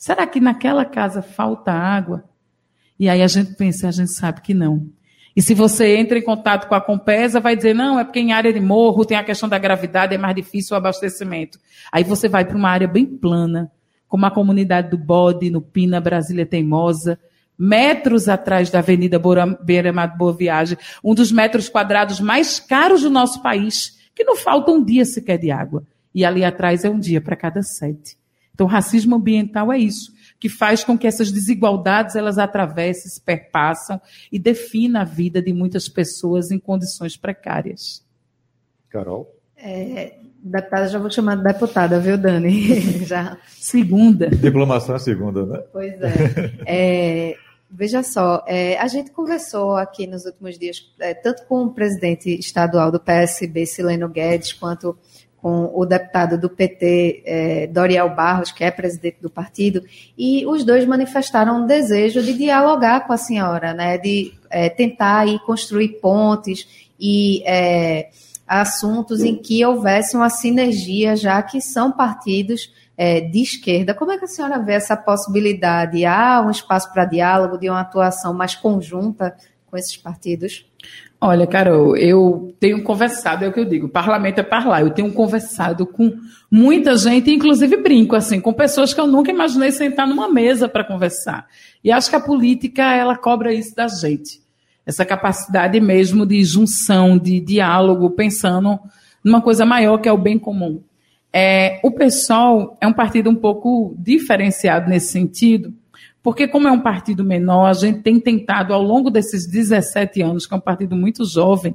Será 0.00 0.26
que 0.26 0.40
naquela 0.40 0.86
casa 0.86 1.20
falta 1.20 1.70
água?" 1.70 2.24
E 2.98 3.06
aí 3.06 3.22
a 3.22 3.26
gente 3.26 3.54
pensa, 3.54 3.86
a 3.86 3.90
gente 3.90 4.12
sabe 4.12 4.40
que 4.40 4.54
não. 4.54 4.88
E 5.36 5.42
se 5.42 5.54
você 5.54 5.96
entra 5.96 6.18
em 6.18 6.22
contato 6.22 6.68
com 6.68 6.74
a 6.74 6.80
Compesa, 6.80 7.38
vai 7.38 7.54
dizer, 7.54 7.74
não, 7.74 7.98
é 7.98 8.04
porque 8.04 8.18
em 8.18 8.32
área 8.32 8.52
de 8.52 8.60
morro 8.60 9.04
tem 9.04 9.16
a 9.16 9.24
questão 9.24 9.48
da 9.48 9.58
gravidade, 9.58 10.14
é 10.14 10.18
mais 10.18 10.34
difícil 10.34 10.74
o 10.74 10.78
abastecimento. 10.78 11.58
Aí 11.92 12.02
você 12.02 12.28
vai 12.28 12.44
para 12.44 12.56
uma 12.56 12.68
área 12.68 12.88
bem 12.88 13.06
plana, 13.06 13.70
como 14.08 14.26
a 14.26 14.30
comunidade 14.30 14.90
do 14.90 14.98
Bode, 14.98 15.50
no 15.50 15.60
Pina, 15.60 16.00
Brasília 16.00 16.44
Teimosa, 16.44 17.18
metros 17.56 18.28
atrás 18.28 18.70
da 18.70 18.78
Avenida 18.80 19.20
Beira-Mar 19.62 20.16
Boa 20.16 20.32
Viagem, 20.32 20.76
um 21.04 21.14
dos 21.14 21.30
metros 21.30 21.68
quadrados 21.68 22.18
mais 22.18 22.58
caros 22.58 23.02
do 23.02 23.10
nosso 23.10 23.42
país, 23.42 23.98
que 24.14 24.24
não 24.24 24.34
falta 24.34 24.72
um 24.72 24.82
dia 24.82 25.04
sequer 25.04 25.38
de 25.38 25.50
água. 25.50 25.84
E 26.14 26.24
ali 26.24 26.44
atrás 26.44 26.84
é 26.84 26.90
um 26.90 26.98
dia 26.98 27.20
para 27.20 27.36
cada 27.36 27.62
sete. 27.62 28.19
Então, 28.60 28.68
racismo 28.68 29.16
ambiental 29.16 29.72
é 29.72 29.78
isso 29.78 30.12
que 30.38 30.46
faz 30.46 30.84
com 30.84 30.98
que 30.98 31.06
essas 31.06 31.32
desigualdades 31.32 32.14
elas 32.14 32.36
atravessem, 32.36 33.10
se 33.10 33.18
perpassam 33.18 33.98
e 34.30 34.38
defina 34.38 35.00
a 35.00 35.04
vida 35.04 35.40
de 35.40 35.50
muitas 35.50 35.88
pessoas 35.88 36.50
em 36.50 36.58
condições 36.58 37.16
precárias. 37.16 38.04
Carol? 38.90 39.34
É, 39.56 40.14
deputada, 40.42 40.88
já 40.88 40.98
vou 40.98 41.10
chamar 41.10 41.36
de 41.36 41.44
deputada, 41.44 41.98
viu, 41.98 42.18
Dani? 42.18 43.04
já. 43.06 43.38
Segunda. 43.46 44.28
Diplomação 44.28 44.96
é 44.96 44.98
segunda, 44.98 45.46
né? 45.46 45.62
Pois 45.72 45.94
é. 46.02 46.52
é 46.66 47.36
veja 47.70 48.02
só, 48.02 48.44
é, 48.46 48.76
a 48.78 48.88
gente 48.88 49.12
conversou 49.12 49.76
aqui 49.76 50.06
nos 50.06 50.24
últimos 50.24 50.58
dias, 50.58 50.92
é, 50.98 51.14
tanto 51.14 51.46
com 51.46 51.64
o 51.64 51.72
presidente 51.72 52.28
estadual 52.38 52.90
do 52.90 52.98
PSB, 52.98 53.64
Sileno 53.64 54.08
Guedes, 54.08 54.52
quanto 54.52 54.98
com 55.40 55.70
o 55.74 55.86
deputado 55.86 56.38
do 56.38 56.50
PT, 56.50 57.22
é, 57.24 57.66
Doriel 57.66 58.14
Barros, 58.14 58.52
que 58.52 58.62
é 58.62 58.70
presidente 58.70 59.16
do 59.20 59.30
partido, 59.30 59.82
e 60.16 60.46
os 60.46 60.64
dois 60.64 60.84
manifestaram 60.86 61.62
um 61.62 61.66
desejo 61.66 62.22
de 62.22 62.34
dialogar 62.34 63.06
com 63.06 63.12
a 63.12 63.16
senhora, 63.16 63.72
né, 63.72 63.96
de 63.96 64.34
é, 64.50 64.68
tentar 64.68 65.26
ir 65.26 65.38
construir 65.40 66.00
pontes 66.00 66.88
e 66.98 67.42
é, 67.46 68.10
assuntos 68.46 69.22
em 69.22 69.34
que 69.34 69.64
houvesse 69.64 70.16
uma 70.16 70.28
sinergia, 70.28 71.16
já 71.16 71.42
que 71.42 71.60
são 71.60 71.90
partidos 71.90 72.72
é, 72.96 73.20
de 73.20 73.40
esquerda. 73.40 73.94
Como 73.94 74.12
é 74.12 74.18
que 74.18 74.26
a 74.26 74.28
senhora 74.28 74.58
vê 74.58 74.74
essa 74.74 74.96
possibilidade? 74.96 76.04
Há 76.04 76.42
um 76.42 76.50
espaço 76.50 76.92
para 76.92 77.06
diálogo, 77.06 77.56
de 77.56 77.70
uma 77.70 77.80
atuação 77.80 78.34
mais 78.34 78.54
conjunta 78.54 79.34
com 79.70 79.76
esses 79.76 79.96
partidos? 79.96 80.66
Olha, 81.22 81.46
Carol, 81.46 81.94
eu 81.98 82.54
tenho 82.58 82.82
conversado, 82.82 83.44
é 83.44 83.48
o 83.48 83.52
que 83.52 83.60
eu 83.60 83.66
digo, 83.66 83.90
parlamento 83.90 84.38
é 84.38 84.42
parlar. 84.42 84.80
Eu 84.80 84.90
tenho 84.90 85.12
conversado 85.12 85.86
com 85.86 86.16
muita 86.50 86.96
gente, 86.96 87.30
inclusive 87.30 87.76
brinco, 87.76 88.16
assim, 88.16 88.40
com 88.40 88.54
pessoas 88.54 88.94
que 88.94 89.00
eu 89.00 89.06
nunca 89.06 89.30
imaginei 89.30 89.70
sentar 89.70 90.08
numa 90.08 90.32
mesa 90.32 90.66
para 90.66 90.82
conversar. 90.82 91.46
E 91.84 91.92
acho 91.92 92.08
que 92.08 92.16
a 92.16 92.20
política, 92.20 92.94
ela 92.94 93.16
cobra 93.18 93.52
isso 93.52 93.76
da 93.76 93.86
gente. 93.86 94.40
Essa 94.86 95.04
capacidade 95.04 95.78
mesmo 95.78 96.24
de 96.24 96.42
junção, 96.42 97.18
de 97.18 97.38
diálogo, 97.38 98.08
pensando 98.10 98.80
numa 99.22 99.42
coisa 99.42 99.66
maior 99.66 99.98
que 99.98 100.08
é 100.08 100.12
o 100.12 100.16
bem 100.16 100.38
comum. 100.38 100.80
É, 101.30 101.80
o 101.84 101.90
PSOL 101.90 102.78
é 102.80 102.86
um 102.86 102.94
partido 102.94 103.28
um 103.28 103.36
pouco 103.36 103.94
diferenciado 103.98 104.88
nesse 104.88 105.12
sentido, 105.12 105.72
porque, 106.22 106.46
como 106.46 106.68
é 106.68 106.70
um 106.70 106.80
partido 106.80 107.24
menor, 107.24 107.66
a 107.66 107.72
gente 107.72 108.00
tem 108.00 108.20
tentado, 108.20 108.74
ao 108.74 108.82
longo 108.82 109.10
desses 109.10 109.46
17 109.46 110.20
anos, 110.22 110.46
que 110.46 110.52
é 110.52 110.56
um 110.56 110.60
partido 110.60 110.94
muito 110.94 111.24
jovem, 111.24 111.74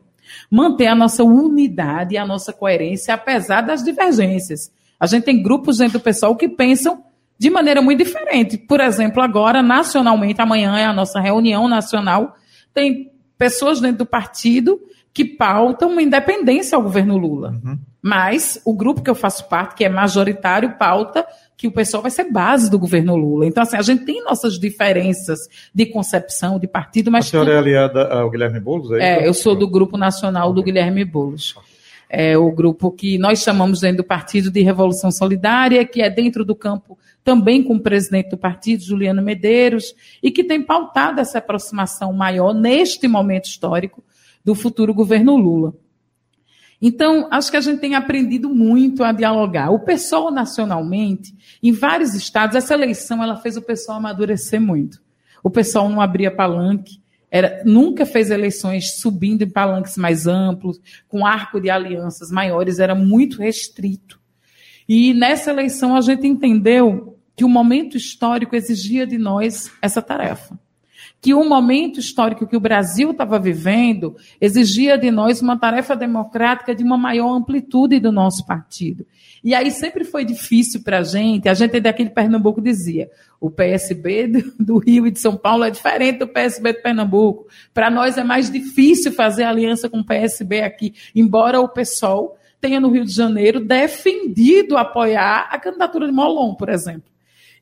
manter 0.49 0.87
a 0.87 0.95
nossa 0.95 1.23
unidade 1.23 2.15
e 2.15 2.17
a 2.17 2.25
nossa 2.25 2.53
coerência, 2.53 3.13
apesar 3.13 3.61
das 3.61 3.83
divergências. 3.83 4.71
A 4.99 5.07
gente 5.07 5.23
tem 5.23 5.41
grupos 5.41 5.77
dentro 5.77 5.99
do 5.99 6.03
pessoal 6.03 6.35
que 6.35 6.47
pensam 6.47 7.03
de 7.37 7.49
maneira 7.49 7.81
muito 7.81 8.03
diferente. 8.03 8.57
Por 8.57 8.79
exemplo, 8.79 9.21
agora, 9.21 9.61
nacionalmente, 9.61 10.41
amanhã 10.41 10.77
é 10.77 10.85
a 10.85 10.93
nossa 10.93 11.19
reunião 11.19 11.67
nacional, 11.67 12.35
tem 12.73 13.11
pessoas 13.37 13.81
dentro 13.81 13.99
do 13.99 14.05
partido 14.05 14.79
que 15.15 15.23
pautam 15.23 15.91
uma 15.91 16.01
independência 16.01 16.75
ao 16.75 16.83
governo 16.83 17.17
Lula. 17.17 17.57
Uhum. 17.63 17.79
Mas 18.01 18.61
o 18.65 18.73
grupo 18.75 19.01
que 19.01 19.09
eu 19.09 19.15
faço 19.15 19.47
parte, 19.47 19.75
que 19.75 19.85
é 19.85 19.89
majoritário, 19.89 20.73
pauta 20.77 21.25
que 21.55 21.69
o 21.69 21.71
pessoal 21.71 22.03
vai 22.03 22.11
ser 22.11 22.29
base 22.29 22.69
do 22.69 22.77
governo 22.77 23.15
Lula. 23.15 23.45
Então, 23.45 23.63
assim, 23.63 23.77
a 23.77 23.81
gente 23.81 24.03
tem 24.03 24.21
nossas 24.21 24.59
diferenças 24.59 25.39
de 25.73 25.85
concepção, 25.85 26.59
de 26.59 26.67
partido, 26.67 27.09
mas. 27.09 27.27
A 27.27 27.29
senhora 27.29 27.53
é 27.53 27.57
aliada 27.57 28.05
ao 28.09 28.29
Guilherme 28.29 28.59
Boulos? 28.59 28.91
É, 28.91 29.23
é 29.23 29.27
eu 29.27 29.33
sou 29.33 29.55
do 29.55 29.69
grupo 29.69 29.95
nacional 29.97 30.51
do 30.51 30.61
Guilherme 30.61 31.05
Boulos. 31.05 31.55
É 32.09 32.37
o 32.37 32.51
grupo 32.51 32.91
que 32.91 33.17
nós 33.17 33.41
chamamos 33.41 33.79
dentro 33.79 33.97
do 33.97 34.03
Partido 34.03 34.51
de 34.51 34.61
Revolução 34.61 35.11
Solidária, 35.11 35.85
que 35.85 36.01
é 36.01 36.09
dentro 36.09 36.43
do 36.43 36.53
campo 36.53 36.99
também 37.23 37.63
com 37.63 37.75
o 37.75 37.79
presidente 37.79 38.31
do 38.31 38.37
partido, 38.37 38.83
Juliano 38.83 39.21
Medeiros, 39.21 39.95
e 40.21 40.29
que 40.29 40.43
tem 40.43 40.61
pautado 40.61 41.21
essa 41.21 41.37
aproximação 41.37 42.11
maior 42.11 42.53
neste 42.53 43.07
momento 43.07 43.45
histórico 43.45 44.03
do 44.45 44.53
futuro 44.53 44.93
governo 44.93 45.35
Lula. 45.35 45.73
Então, 46.79 47.27
acho 47.31 47.49
que 47.49 47.57
a 47.57 47.61
gente 47.61 47.79
tem 47.79 47.95
aprendido 47.95 48.47
muito 48.47 49.03
a 49.03 49.11
dialogar. 49.11 49.71
O 49.71 49.79
pessoal 49.79 50.31
nacionalmente, 50.31 51.33
em 51.63 51.71
vários 51.71 52.13
estados, 52.13 52.55
essa 52.55 52.75
eleição 52.75 53.23
ela 53.23 53.37
fez 53.37 53.57
o 53.57 53.61
pessoal 53.61 53.97
amadurecer 53.97 54.61
muito. 54.61 55.01
O 55.43 55.49
pessoal 55.49 55.89
não 55.89 55.99
abria 55.99 56.29
palanque, 56.29 57.01
era, 57.31 57.63
nunca 57.65 58.05
fez 58.05 58.29
eleições 58.29 58.99
subindo 58.99 59.41
em 59.41 59.49
palanques 59.49 59.97
mais 59.97 60.27
amplos, 60.27 60.79
com 61.07 61.25
arco 61.25 61.59
de 61.59 61.69
alianças 61.69 62.29
maiores, 62.29 62.77
era 62.77 62.93
muito 62.93 63.39
restrito. 63.39 64.19
E 64.87 65.13
nessa 65.13 65.49
eleição 65.49 65.95
a 65.95 66.01
gente 66.01 66.27
entendeu 66.27 67.17
que 67.35 67.43
o 67.43 67.49
momento 67.49 67.97
histórico 67.97 68.55
exigia 68.55 69.07
de 69.07 69.17
nós 69.17 69.71
essa 69.81 70.01
tarefa 70.01 70.57
que 71.21 71.33
o 71.33 71.43
momento 71.43 71.99
histórico 71.99 72.45
que 72.45 72.55
o 72.55 72.59
Brasil 72.59 73.11
estava 73.11 73.39
vivendo 73.39 74.15
exigia 74.39 74.97
de 74.97 75.09
nós 75.09 75.41
uma 75.41 75.57
tarefa 75.57 75.95
democrática 75.95 76.75
de 76.75 76.83
uma 76.83 76.97
maior 76.97 77.35
amplitude 77.35 77.99
do 77.99 78.11
nosso 78.11 78.45
partido. 78.45 79.05
E 79.43 79.53
aí 79.53 79.69
sempre 79.71 80.03
foi 80.03 80.25
difícil 80.25 80.83
para 80.83 80.99
a 80.99 81.03
gente, 81.03 81.47
a 81.47 81.53
gente 81.53 81.79
daqui 81.79 82.03
de 82.03 82.09
Pernambuco 82.09 82.61
dizia, 82.61 83.09
o 83.39 83.49
PSB 83.49 84.27
do 84.59 84.77
Rio 84.77 85.05
e 85.05 85.11
de 85.11 85.19
São 85.19 85.37
Paulo 85.37 85.63
é 85.63 85.69
diferente 85.69 86.19
do 86.19 86.27
PSB 86.27 86.73
de 86.73 86.81
Pernambuco. 86.81 87.47
Para 87.73 87.89
nós 87.89 88.17
é 88.17 88.23
mais 88.23 88.49
difícil 88.49 89.11
fazer 89.11 89.43
aliança 89.43 89.89
com 89.89 89.99
o 89.99 90.05
PSB 90.05 90.61
aqui, 90.61 90.93
embora 91.15 91.59
o 91.59 91.69
PSOL 91.69 92.37
tenha 92.59 92.79
no 92.79 92.89
Rio 92.89 93.05
de 93.05 93.13
Janeiro 93.13 93.59
defendido 93.59 94.77
apoiar 94.77 95.47
a 95.51 95.59
candidatura 95.59 96.07
de 96.07 96.11
Molon, 96.11 96.55
por 96.55 96.69
exemplo. 96.69 97.14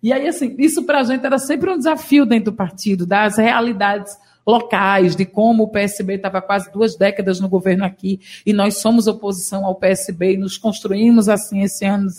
E 0.03 0.11
aí, 0.11 0.27
assim, 0.27 0.53
isso 0.59 0.83
para 0.83 0.99
a 0.99 1.03
gente 1.03 1.25
era 1.25 1.39
sempre 1.39 1.71
um 1.71 1.77
desafio 1.77 2.25
dentro 2.25 2.51
do 2.51 2.57
partido, 2.57 3.05
das 3.05 3.37
realidades 3.37 4.17
locais, 4.45 5.15
de 5.15 5.25
como 5.25 5.63
o 5.63 5.69
PSB 5.69 6.15
estava 6.15 6.41
quase 6.41 6.69
duas 6.73 6.97
décadas 6.97 7.39
no 7.39 7.47
governo 7.47 7.85
aqui, 7.85 8.19
e 8.45 8.51
nós 8.51 8.79
somos 8.79 9.07
oposição 9.07 9.65
ao 9.65 9.75
PSB 9.75 10.33
e 10.33 10.37
nos 10.37 10.57
construímos 10.57 11.29
assim 11.29 11.61
esse 11.61 11.85
ano, 11.85 12.09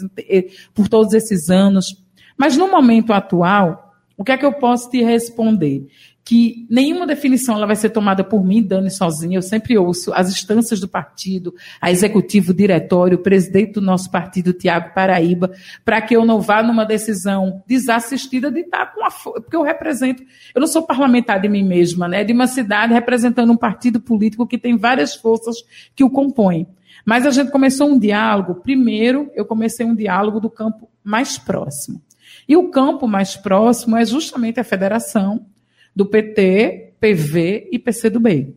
por 0.73 0.89
todos 0.89 1.13
esses 1.13 1.51
anos. 1.51 2.03
Mas 2.39 2.57
no 2.57 2.71
momento 2.71 3.13
atual, 3.13 3.95
o 4.17 4.25
que 4.25 4.33
é 4.33 4.39
que 4.39 4.47
eu 4.47 4.55
posso 4.55 4.89
te 4.91 5.03
responder? 5.03 5.87
Que 6.25 6.67
nenhuma 6.71 7.07
definição 7.07 7.55
ela 7.55 7.67
vai 7.67 7.77
ser 7.77 7.91
tomada 7.91 8.25
por 8.25 8.43
mim, 8.43 8.63
Dani, 8.63 8.91
sozinha. 8.91 9.37
Eu 9.37 9.43
sempre 9.43 9.77
ouço 9.77 10.11
as 10.15 10.31
instâncias 10.31 10.81
do 10.81 10.89
partido, 10.89 11.55
a 11.79 11.91
executivo, 11.91 12.53
o 12.53 12.55
diretório, 12.55 13.19
o 13.19 13.23
presidente 13.23 13.75
do 13.75 13.83
nosso 13.83 14.11
partido, 14.11 14.55
Tiago 14.55 14.95
Paraíba, 14.95 15.53
para 15.85 16.01
que 16.01 16.17
eu 16.17 16.25
não 16.25 16.41
vá 16.41 16.63
numa 16.63 16.87
decisão 16.87 17.63
desassistida 17.67 18.51
de 18.51 18.61
estar 18.61 18.95
com 18.95 19.05
a 19.05 19.11
porque 19.35 19.55
eu 19.55 19.63
represento, 19.63 20.23
eu 20.55 20.61
não 20.61 20.67
sou 20.67 20.83
parlamentar 20.83 21.41
de 21.41 21.49
mim 21.49 21.63
mesma, 21.63 22.09
né? 22.09 22.25
De 22.25 22.33
uma 22.33 22.47
cidade 22.47 22.95
representando 22.95 23.53
um 23.53 23.57
partido 23.57 24.01
político 24.01 24.47
que 24.47 24.57
tem 24.57 24.79
várias 24.79 25.15
forças 25.15 25.57
que 25.95 26.03
o 26.03 26.11
compõem. 26.11 26.67
Mas 27.05 27.27
a 27.27 27.31
gente 27.31 27.51
começou 27.51 27.89
um 27.89 27.99
diálogo. 27.99 28.57
Primeiro, 28.57 29.31
eu 29.35 29.45
comecei 29.45 29.85
um 29.85 29.95
diálogo 29.95 30.41
do 30.41 30.49
campo 30.49 30.89
mais 31.03 31.37
próximo. 31.37 32.01
E 32.49 32.57
o 32.57 32.71
campo 32.71 33.07
mais 33.07 33.37
próximo 33.37 33.97
é 33.97 34.05
justamente 34.05 34.59
a 34.59 34.65
federação, 34.65 35.47
do 35.95 36.07
PT, 36.07 36.95
PV 37.01 37.69
e 37.71 37.79
PCdoB. 37.79 38.55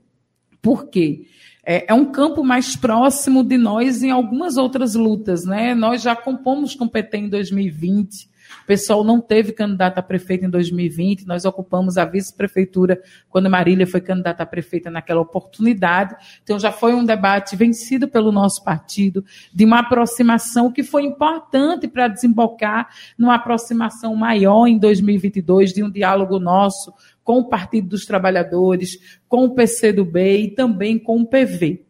Por 0.61 0.89
quê? 0.89 1.25
É, 1.65 1.91
é, 1.91 1.93
um 1.93 2.05
campo 2.11 2.43
mais 2.43 2.75
próximo 2.75 3.43
de 3.43 3.57
nós 3.57 4.01
em 4.01 4.09
algumas 4.09 4.55
outras 4.55 4.95
lutas, 4.95 5.43
né? 5.43 5.75
Nós 5.75 6.01
já 6.01 6.15
compomos 6.15 6.73
com 6.73 6.85
o 6.85 6.89
PT 6.89 7.17
em 7.17 7.29
2020, 7.29 8.29
o 8.63 8.65
pessoal 8.65 9.03
não 9.03 9.19
teve 9.19 9.51
candidato 9.51 9.97
a 9.97 10.01
prefeito 10.01 10.45
em 10.45 10.49
2020, 10.49 11.25
nós 11.25 11.45
ocupamos 11.45 11.97
a 11.97 12.05
vice-prefeitura 12.05 13.01
quando 13.29 13.49
Marília 13.49 13.85
foi 13.85 14.01
candidata 14.01 14.43
a 14.43 14.45
prefeita 14.45 14.89
naquela 14.89 15.21
oportunidade. 15.21 16.15
Então 16.43 16.59
já 16.59 16.71
foi 16.71 16.93
um 16.93 17.03
debate 17.03 17.55
vencido 17.55 18.07
pelo 18.07 18.31
nosso 18.31 18.63
partido, 18.63 19.23
de 19.53 19.65
uma 19.65 19.79
aproximação 19.79 20.71
que 20.71 20.83
foi 20.83 21.03
importante 21.03 21.87
para 21.87 22.07
desembocar 22.07 22.89
numa 23.17 23.35
aproximação 23.35 24.15
maior 24.15 24.67
em 24.67 24.77
2022, 24.77 25.73
de 25.73 25.83
um 25.83 25.89
diálogo 25.89 26.39
nosso 26.39 26.93
com 27.27 27.39
o 27.39 27.49
Partido 27.49 27.89
dos 27.89 28.05
Trabalhadores, 28.05 29.19
com 29.27 29.43
o 29.43 29.49
PCdoB 29.53 30.43
e 30.43 30.51
também 30.51 30.97
com 30.97 31.19
o 31.19 31.25
PV. 31.27 31.83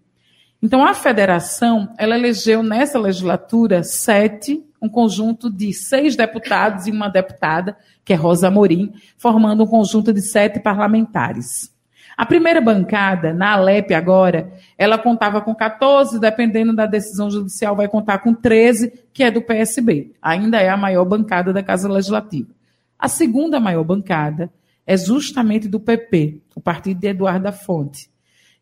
Então, 0.64 0.84
a 0.84 0.96
federação, 0.96 1.94
ela 1.96 2.18
elegeu 2.18 2.64
nessa 2.64 2.98
legislatura 2.98 3.84
sete 3.84 4.66
um 4.82 4.90
conjunto 4.90 5.48
de 5.48 5.72
seis 5.74 6.16
deputados 6.16 6.88
e 6.88 6.92
uma 6.92 7.08
deputada, 7.08 7.78
que 8.04 8.14
é 8.14 8.16
Rosa 8.16 8.50
Morim, 8.50 8.92
formando 9.16 9.64
um 9.64 9.68
conjunto 9.68 10.12
de 10.12 10.24
sete 10.24 10.60
parlamentares. 10.60 11.72
A 12.18 12.26
primeira 12.26 12.60
bancada, 12.60 13.32
na 13.32 13.52
Alep 13.52 13.94
agora, 13.94 14.52
ela 14.76 14.98
contava 14.98 15.40
com 15.40 15.54
14, 15.54 16.20
dependendo 16.20 16.76
da 16.76 16.88
decisão 16.88 17.30
judicial, 17.30 17.76
vai 17.76 17.88
contar 17.88 18.18
com 18.20 18.34
13, 18.34 18.92
que 19.14 19.22
é 19.22 19.30
do 19.30 19.44
PSB. 19.44 20.14
Ainda 20.20 20.60
é 20.60 20.70
a 20.70 20.78
maior 20.78 21.06
bancada 21.06 21.54
da 21.54 21.62
Casa 21.62 21.88
Legislativa. 21.88 22.50
A 22.98 23.08
segunda 23.08 23.60
maior 23.60 23.84
bancada 23.84 24.52
é 24.88 24.96
justamente 24.96 25.68
do 25.68 25.82
PP, 25.82 26.42
o 26.56 26.62
partido 26.62 27.02
de 27.02 27.08
Eduardo 27.08 27.44
da 27.44 27.52
Fonte. 27.52 28.10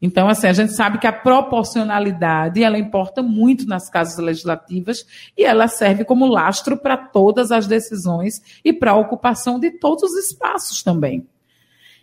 Então, 0.01 0.27
assim, 0.27 0.47
a 0.47 0.53
gente 0.53 0.73
sabe 0.73 0.97
que 0.97 1.07
a 1.07 1.13
proporcionalidade, 1.13 2.61
ela 2.61 2.77
importa 2.77 3.21
muito 3.21 3.65
nas 3.67 3.89
casas 3.89 4.17
legislativas 4.17 5.05
e 5.37 5.45
ela 5.45 5.67
serve 5.67 6.03
como 6.03 6.25
lastro 6.25 6.77
para 6.77 6.97
todas 6.97 7.51
as 7.51 7.67
decisões 7.67 8.41
e 8.63 8.73
para 8.73 8.91
a 8.91 8.97
ocupação 8.97 9.59
de 9.59 9.71
todos 9.71 10.03
os 10.03 10.25
espaços 10.25 10.83
também. 10.83 11.25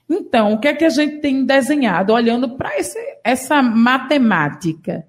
Então, 0.08 0.52
o 0.52 0.58
que 0.58 0.68
é 0.68 0.74
que 0.74 0.84
a 0.84 0.90
gente 0.90 1.20
tem 1.20 1.44
desenhado, 1.44 2.12
olhando 2.12 2.56
para 2.56 2.70
essa 3.24 3.60
matemática? 3.60 5.06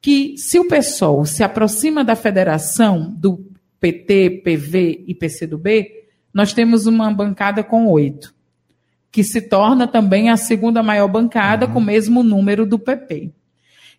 Que 0.00 0.36
se 0.36 0.58
o 0.58 0.68
PSOL 0.68 1.24
se 1.24 1.42
aproxima 1.42 2.04
da 2.04 2.14
federação 2.14 3.10
do 3.10 3.44
PT, 3.80 4.42
PV 4.44 5.04
e 5.06 5.14
PCdoB, 5.14 5.90
nós 6.32 6.52
temos 6.52 6.86
uma 6.86 7.12
bancada 7.12 7.64
com 7.64 7.86
oito 7.86 8.37
que 9.10 9.24
se 9.24 9.42
torna 9.42 9.86
também 9.86 10.30
a 10.30 10.36
segunda 10.36 10.82
maior 10.82 11.08
bancada 11.08 11.66
uhum. 11.66 11.72
com 11.72 11.78
o 11.78 11.84
mesmo 11.84 12.22
número 12.22 12.66
do 12.66 12.78
PP. 12.78 13.32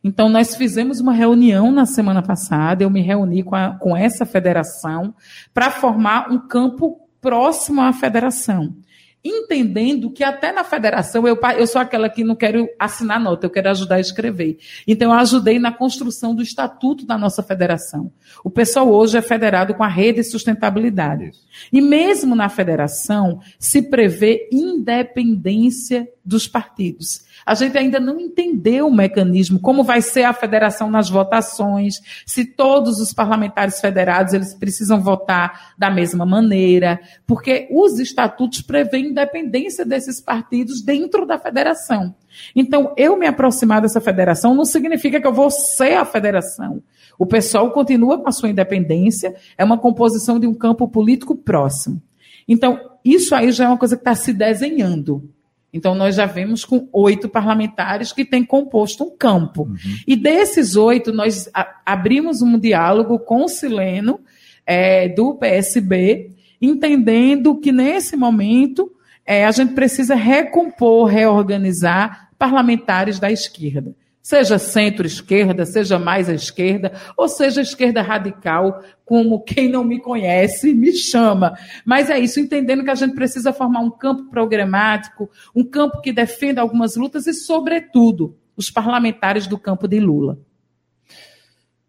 Então, 0.03 0.29
nós 0.29 0.55
fizemos 0.55 0.99
uma 0.99 1.11
reunião 1.11 1.71
na 1.71 1.85
semana 1.85 2.21
passada, 2.21 2.83
eu 2.83 2.89
me 2.89 3.01
reuni 3.01 3.43
com, 3.43 3.55
a, 3.55 3.75
com 3.75 3.95
essa 3.97 4.25
federação 4.25 5.13
para 5.53 5.71
formar 5.71 6.31
um 6.31 6.39
campo 6.39 7.01
próximo 7.19 7.81
à 7.81 7.91
federação 7.91 8.73
entendendo 9.23 10.09
que 10.09 10.23
até 10.23 10.51
na 10.51 10.63
federação 10.63 11.27
eu, 11.27 11.37
eu 11.57 11.67
sou 11.67 11.81
aquela 11.81 12.09
que 12.09 12.23
não 12.23 12.35
quero 12.35 12.69
assinar 12.79 13.19
nota, 13.19 13.45
eu 13.45 13.49
quero 13.49 13.69
ajudar 13.69 13.95
a 13.95 13.99
escrever. 13.99 14.57
Então 14.87 15.11
eu 15.11 15.19
ajudei 15.19 15.59
na 15.59 15.71
construção 15.71 16.33
do 16.33 16.41
estatuto 16.41 17.05
da 17.05 17.17
nossa 17.17 17.43
federação. 17.43 18.11
O 18.43 18.49
pessoal 18.49 18.89
hoje 18.89 19.17
é 19.17 19.21
federado 19.21 19.73
com 19.73 19.83
a 19.83 19.87
rede 19.87 20.19
de 20.19 20.23
sustentabilidade. 20.23 21.31
E 21.71 21.81
mesmo 21.81 22.35
na 22.35 22.49
federação 22.49 23.41
se 23.57 23.81
prevê 23.81 24.47
independência 24.51 26.07
dos 26.23 26.47
partidos. 26.47 27.28
A 27.45 27.53
gente 27.55 27.77
ainda 27.77 27.99
não 27.99 28.19
entendeu 28.19 28.87
o 28.87 28.93
mecanismo, 28.93 29.59
como 29.59 29.83
vai 29.83 30.01
ser 30.01 30.23
a 30.23 30.33
federação 30.33 30.89
nas 30.89 31.09
votações, 31.09 31.95
se 32.25 32.45
todos 32.45 32.99
os 32.99 33.13
parlamentares 33.13 33.79
federados 33.79 34.33
eles 34.33 34.53
precisam 34.53 35.01
votar 35.01 35.73
da 35.77 35.89
mesma 35.89 36.25
maneira, 36.25 36.99
porque 37.25 37.67
os 37.71 37.99
estatutos 37.99 38.61
prevêem 38.61 39.07
independência 39.07 39.85
desses 39.85 40.21
partidos 40.21 40.81
dentro 40.81 41.25
da 41.25 41.39
federação. 41.39 42.15
Então, 42.55 42.93
eu 42.95 43.17
me 43.17 43.27
aproximar 43.27 43.81
dessa 43.81 43.99
federação 43.99 44.53
não 44.53 44.65
significa 44.65 45.19
que 45.19 45.27
eu 45.27 45.33
vou 45.33 45.49
ser 45.49 45.95
a 45.95 46.05
federação. 46.05 46.81
O 47.17 47.25
pessoal 47.25 47.71
continua 47.71 48.17
com 48.17 48.29
a 48.29 48.31
sua 48.31 48.49
independência, 48.49 49.35
é 49.57 49.63
uma 49.63 49.77
composição 49.77 50.39
de 50.39 50.47
um 50.47 50.53
campo 50.53 50.87
político 50.87 51.35
próximo. 51.35 52.01
Então, 52.47 52.79
isso 53.03 53.35
aí 53.35 53.51
já 53.51 53.65
é 53.65 53.67
uma 53.67 53.77
coisa 53.77 53.95
que 53.95 54.01
está 54.01 54.15
se 54.15 54.33
desenhando. 54.33 55.29
Então, 55.71 55.93
nós 55.93 56.15
já 56.15 56.25
vemos 56.25 56.65
com 56.65 56.87
oito 56.91 57.29
parlamentares 57.29 58.11
que 58.11 58.25
têm 58.25 58.43
composto 58.43 59.03
um 59.03 59.15
campo. 59.15 59.63
Uhum. 59.63 59.77
E 60.07 60.15
desses 60.15 60.75
oito, 60.75 61.13
nós 61.13 61.49
abrimos 61.85 62.41
um 62.41 62.57
diálogo 62.57 63.19
com 63.19 63.43
o 63.43 63.49
Sileno, 63.49 64.19
é, 64.65 65.07
do 65.09 65.35
PSB, 65.35 66.31
entendendo 66.61 67.55
que 67.55 67.71
nesse 67.71 68.15
momento 68.15 68.91
é, 69.25 69.45
a 69.45 69.51
gente 69.51 69.73
precisa 69.73 70.15
recompor, 70.15 71.05
reorganizar 71.05 72.29
parlamentares 72.37 73.19
da 73.19 73.31
esquerda 73.31 73.95
seja 74.29 74.59
centro-esquerda, 74.59 75.65
seja 75.65 75.97
mais 75.97 76.29
à 76.29 76.35
esquerda, 76.35 76.91
ou 77.17 77.27
seja 77.27 77.61
esquerda 77.61 78.03
radical, 78.03 78.83
como 79.03 79.43
quem 79.43 79.67
não 79.67 79.83
me 79.83 79.99
conhece 79.99 80.71
me 80.71 80.93
chama. 80.93 81.57
Mas 81.83 82.11
é 82.11 82.19
isso, 82.19 82.39
entendendo 82.39 82.83
que 82.83 82.91
a 82.91 82.95
gente 82.95 83.15
precisa 83.15 83.51
formar 83.51 83.79
um 83.79 83.89
campo 83.89 84.29
programático, 84.29 85.31
um 85.55 85.63
campo 85.63 85.99
que 85.99 86.13
defenda 86.13 86.61
algumas 86.61 86.95
lutas 86.95 87.25
e, 87.25 87.33
sobretudo, 87.33 88.37
os 88.55 88.69
parlamentares 88.69 89.47
do 89.47 89.57
campo 89.57 89.87
de 89.87 89.99
Lula. 89.99 90.37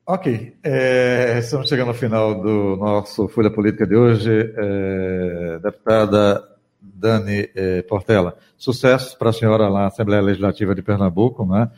Ok, 0.06 0.54
é, 0.64 1.40
estamos 1.40 1.68
chegando 1.68 1.88
ao 1.88 1.94
final 1.94 2.40
do 2.40 2.74
nosso 2.78 3.28
Folha 3.28 3.50
Política 3.50 3.86
de 3.86 3.94
hoje. 3.94 4.30
É, 4.56 5.58
deputada 5.62 6.42
Dani 6.80 7.50
é, 7.54 7.82
Portela, 7.82 8.38
sucesso 8.56 9.18
para 9.18 9.28
a 9.28 9.32
senhora 9.34 9.68
lá 9.68 9.80
na 9.80 9.86
Assembleia 9.88 10.22
Legislativa 10.22 10.74
de 10.74 10.80
Pernambuco, 10.80 11.44
né? 11.44 11.70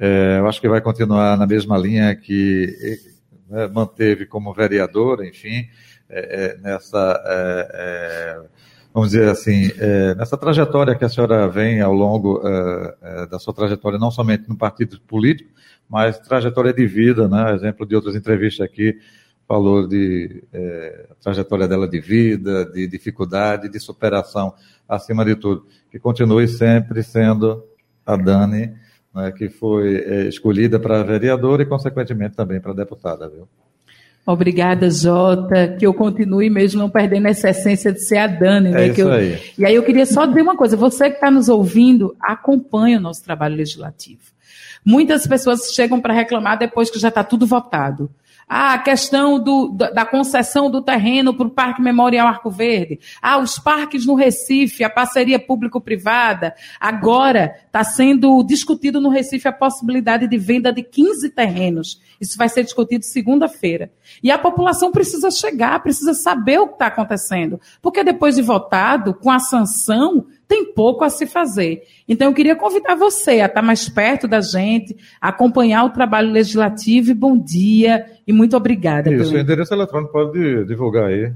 É, 0.00 0.38
eu 0.38 0.46
acho 0.46 0.60
que 0.60 0.68
vai 0.68 0.80
continuar 0.80 1.36
na 1.36 1.44
mesma 1.44 1.76
linha 1.76 2.14
que 2.14 2.72
né, 3.50 3.66
manteve 3.66 4.26
como 4.26 4.54
vereadora, 4.54 5.26
enfim, 5.26 5.66
é, 6.08 6.44
é 6.44 6.58
nessa, 6.58 7.20
é, 7.26 7.68
é, 7.74 8.42
vamos 8.94 9.10
dizer 9.10 9.28
assim, 9.28 9.72
é, 9.76 10.14
nessa 10.14 10.36
trajetória 10.36 10.94
que 10.94 11.04
a 11.04 11.08
senhora 11.08 11.48
vem 11.48 11.80
ao 11.80 11.92
longo 11.92 12.40
da 13.28 13.40
sua 13.40 13.52
trajetória, 13.52 13.98
não 13.98 14.10
somente 14.10 14.48
no 14.48 14.56
partido 14.56 15.00
político, 15.00 15.50
mas 15.88 16.18
trajetória 16.20 16.72
de 16.72 16.86
vida, 16.86 17.26
né? 17.28 17.54
Exemplo 17.54 17.84
de 17.84 17.96
outras 17.96 18.14
entrevistas 18.14 18.64
aqui, 18.64 18.98
falou 19.48 19.88
de 19.88 20.44
trajetória 21.22 21.66
dela 21.66 21.88
de 21.88 21.98
vida, 21.98 22.66
de 22.66 22.86
dificuldade, 22.86 23.70
de 23.70 23.80
superação, 23.80 24.54
acima 24.86 25.24
de 25.24 25.34
tudo. 25.34 25.66
Que 25.90 25.98
continue 25.98 26.46
sempre 26.46 27.02
sendo 27.02 27.64
a 28.04 28.16
Dani 28.16 28.74
né, 29.14 29.32
que 29.32 29.48
foi 29.48 29.96
é, 29.96 30.28
escolhida 30.28 30.78
para 30.78 31.02
vereadora 31.02 31.62
e, 31.62 31.66
consequentemente, 31.66 32.36
também 32.36 32.60
para 32.60 32.72
deputada, 32.72 33.28
viu? 33.28 33.48
Obrigada, 34.26 34.90
Jota. 34.90 35.76
Que 35.78 35.86
eu 35.86 35.94
continue 35.94 36.50
mesmo 36.50 36.78
não 36.78 36.90
perdendo 36.90 37.28
essa 37.28 37.48
essência 37.48 37.90
de 37.90 38.00
ser 38.00 38.18
a 38.18 38.26
Dani. 38.26 38.70
Né? 38.70 38.84
É 38.84 38.88
isso 38.88 39.00
eu... 39.00 39.10
aí. 39.10 39.40
E 39.56 39.64
aí 39.64 39.74
eu 39.74 39.82
queria 39.82 40.04
só 40.04 40.26
dizer 40.26 40.42
uma 40.42 40.54
coisa. 40.54 40.76
Você 40.76 41.08
que 41.08 41.14
está 41.16 41.30
nos 41.30 41.48
ouvindo, 41.48 42.14
acompanhe 42.20 42.98
o 42.98 43.00
nosso 43.00 43.24
trabalho 43.24 43.56
legislativo. 43.56 44.20
Muitas 44.84 45.26
pessoas 45.26 45.72
chegam 45.72 45.98
para 45.98 46.12
reclamar 46.12 46.58
depois 46.58 46.90
que 46.90 46.98
já 46.98 47.08
está 47.08 47.24
tudo 47.24 47.46
votado. 47.46 48.10
Ah, 48.48 48.72
a 48.72 48.78
questão 48.78 49.38
do, 49.38 49.68
da 49.68 50.06
concessão 50.06 50.70
do 50.70 50.80
terreno 50.80 51.34
para 51.34 51.46
o 51.46 51.50
Parque 51.50 51.82
Memorial 51.82 52.26
Arco 52.26 52.50
Verde. 52.50 52.98
Ah, 53.20 53.38
os 53.38 53.58
parques 53.58 54.06
no 54.06 54.14
Recife, 54.14 54.82
a 54.82 54.88
parceria 54.88 55.38
público-privada. 55.38 56.54
Agora 56.80 57.54
está 57.66 57.84
sendo 57.84 58.42
discutido 58.42 59.00
no 59.00 59.10
Recife 59.10 59.46
a 59.46 59.52
possibilidade 59.52 60.26
de 60.26 60.38
venda 60.38 60.72
de 60.72 60.82
15 60.82 61.28
terrenos. 61.30 62.00
Isso 62.18 62.38
vai 62.38 62.48
ser 62.48 62.64
discutido 62.64 63.04
segunda-feira. 63.04 63.92
E 64.22 64.30
a 64.30 64.38
população 64.38 64.90
precisa 64.90 65.30
chegar, 65.30 65.82
precisa 65.82 66.14
saber 66.14 66.58
o 66.58 66.68
que 66.68 66.72
está 66.74 66.86
acontecendo. 66.86 67.60
Porque 67.82 68.02
depois 68.02 68.36
de 68.36 68.42
votado, 68.42 69.12
com 69.12 69.30
a 69.30 69.38
sanção, 69.38 70.26
tem 70.48 70.72
pouco 70.72 71.04
a 71.04 71.10
se 71.10 71.26
fazer. 71.26 71.82
Então, 72.08 72.28
eu 72.28 72.34
queria 72.34 72.56
convidar 72.56 72.94
você 72.94 73.40
a 73.40 73.46
estar 73.46 73.60
mais 73.60 73.88
perto 73.88 74.26
da 74.26 74.40
gente, 74.40 74.96
acompanhar 75.20 75.84
o 75.84 75.90
trabalho 75.90 76.32
legislativo. 76.32 77.10
E 77.10 77.14
bom 77.14 77.36
dia 77.36 78.06
e 78.26 78.32
muito 78.32 78.56
obrigada. 78.56 79.12
Isso, 79.12 79.24
pelo... 79.24 79.36
o 79.36 79.40
endereço 79.40 79.74
eletrônico 79.74 80.10
pode 80.10 80.64
divulgar 80.64 81.04
aí. 81.04 81.30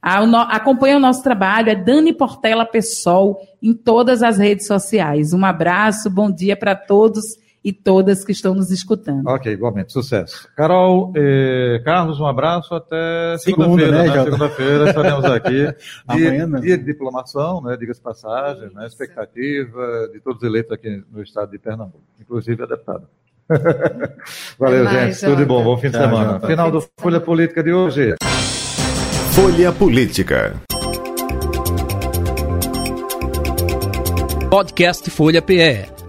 Ah, 0.00 0.22
o 0.22 0.26
no... 0.26 0.38
Acompanha 0.38 0.96
o 0.96 1.00
nosso 1.00 1.22
trabalho, 1.22 1.68
é 1.68 1.74
Dani 1.74 2.12
Portela 2.12 2.64
Pessoal, 2.64 3.38
em 3.62 3.74
todas 3.74 4.22
as 4.22 4.38
redes 4.38 4.66
sociais. 4.66 5.34
Um 5.34 5.44
abraço, 5.44 6.08
bom 6.08 6.30
dia 6.30 6.56
para 6.56 6.74
todos 6.74 7.45
e 7.66 7.72
todas 7.72 8.24
que 8.24 8.30
estão 8.30 8.54
nos 8.54 8.70
escutando. 8.70 9.26
Ok, 9.26 9.52
igualmente, 9.52 9.92
sucesso. 9.92 10.48
Carol, 10.54 11.12
eh, 11.16 11.82
Carlos, 11.84 12.20
um 12.20 12.26
abraço 12.26 12.72
até 12.76 13.36
segunda-feira. 13.38 14.04
Segunda, 14.04 14.14
né? 14.14 14.24
Segunda-feira 14.24 14.88
estaremos 14.88 15.24
aqui. 15.24 15.74
dia, 16.14 16.46
dia 16.60 16.78
de 16.78 16.84
diplomação, 16.84 17.60
né? 17.60 17.76
diga-se 17.76 18.00
passagem, 18.00 18.70
né? 18.72 18.86
expectativa 18.86 20.08
de 20.12 20.20
todos 20.20 20.40
eleitos 20.44 20.70
aqui 20.70 21.02
no 21.10 21.20
estado 21.20 21.50
de 21.50 21.58
Pernambuco, 21.58 22.04
inclusive 22.20 22.62
a 22.62 22.66
deputada. 22.66 23.02
Valeu, 24.60 24.84
mais, 24.84 25.18
gente. 25.18 25.20
Tudo 25.28 25.36
de 25.38 25.44
bom. 25.44 25.64
Bom 25.64 25.76
fim 25.76 25.90
de 25.90 25.96
semana. 25.96 26.38
Final 26.38 26.70
do 26.70 26.84
Folha 27.00 27.20
Política 27.20 27.64
de 27.64 27.72
hoje. 27.72 28.14
Folha 29.32 29.72
Política. 29.72 30.54
Podcast 34.48 35.10
Folha 35.10 35.42
PE 35.42 35.95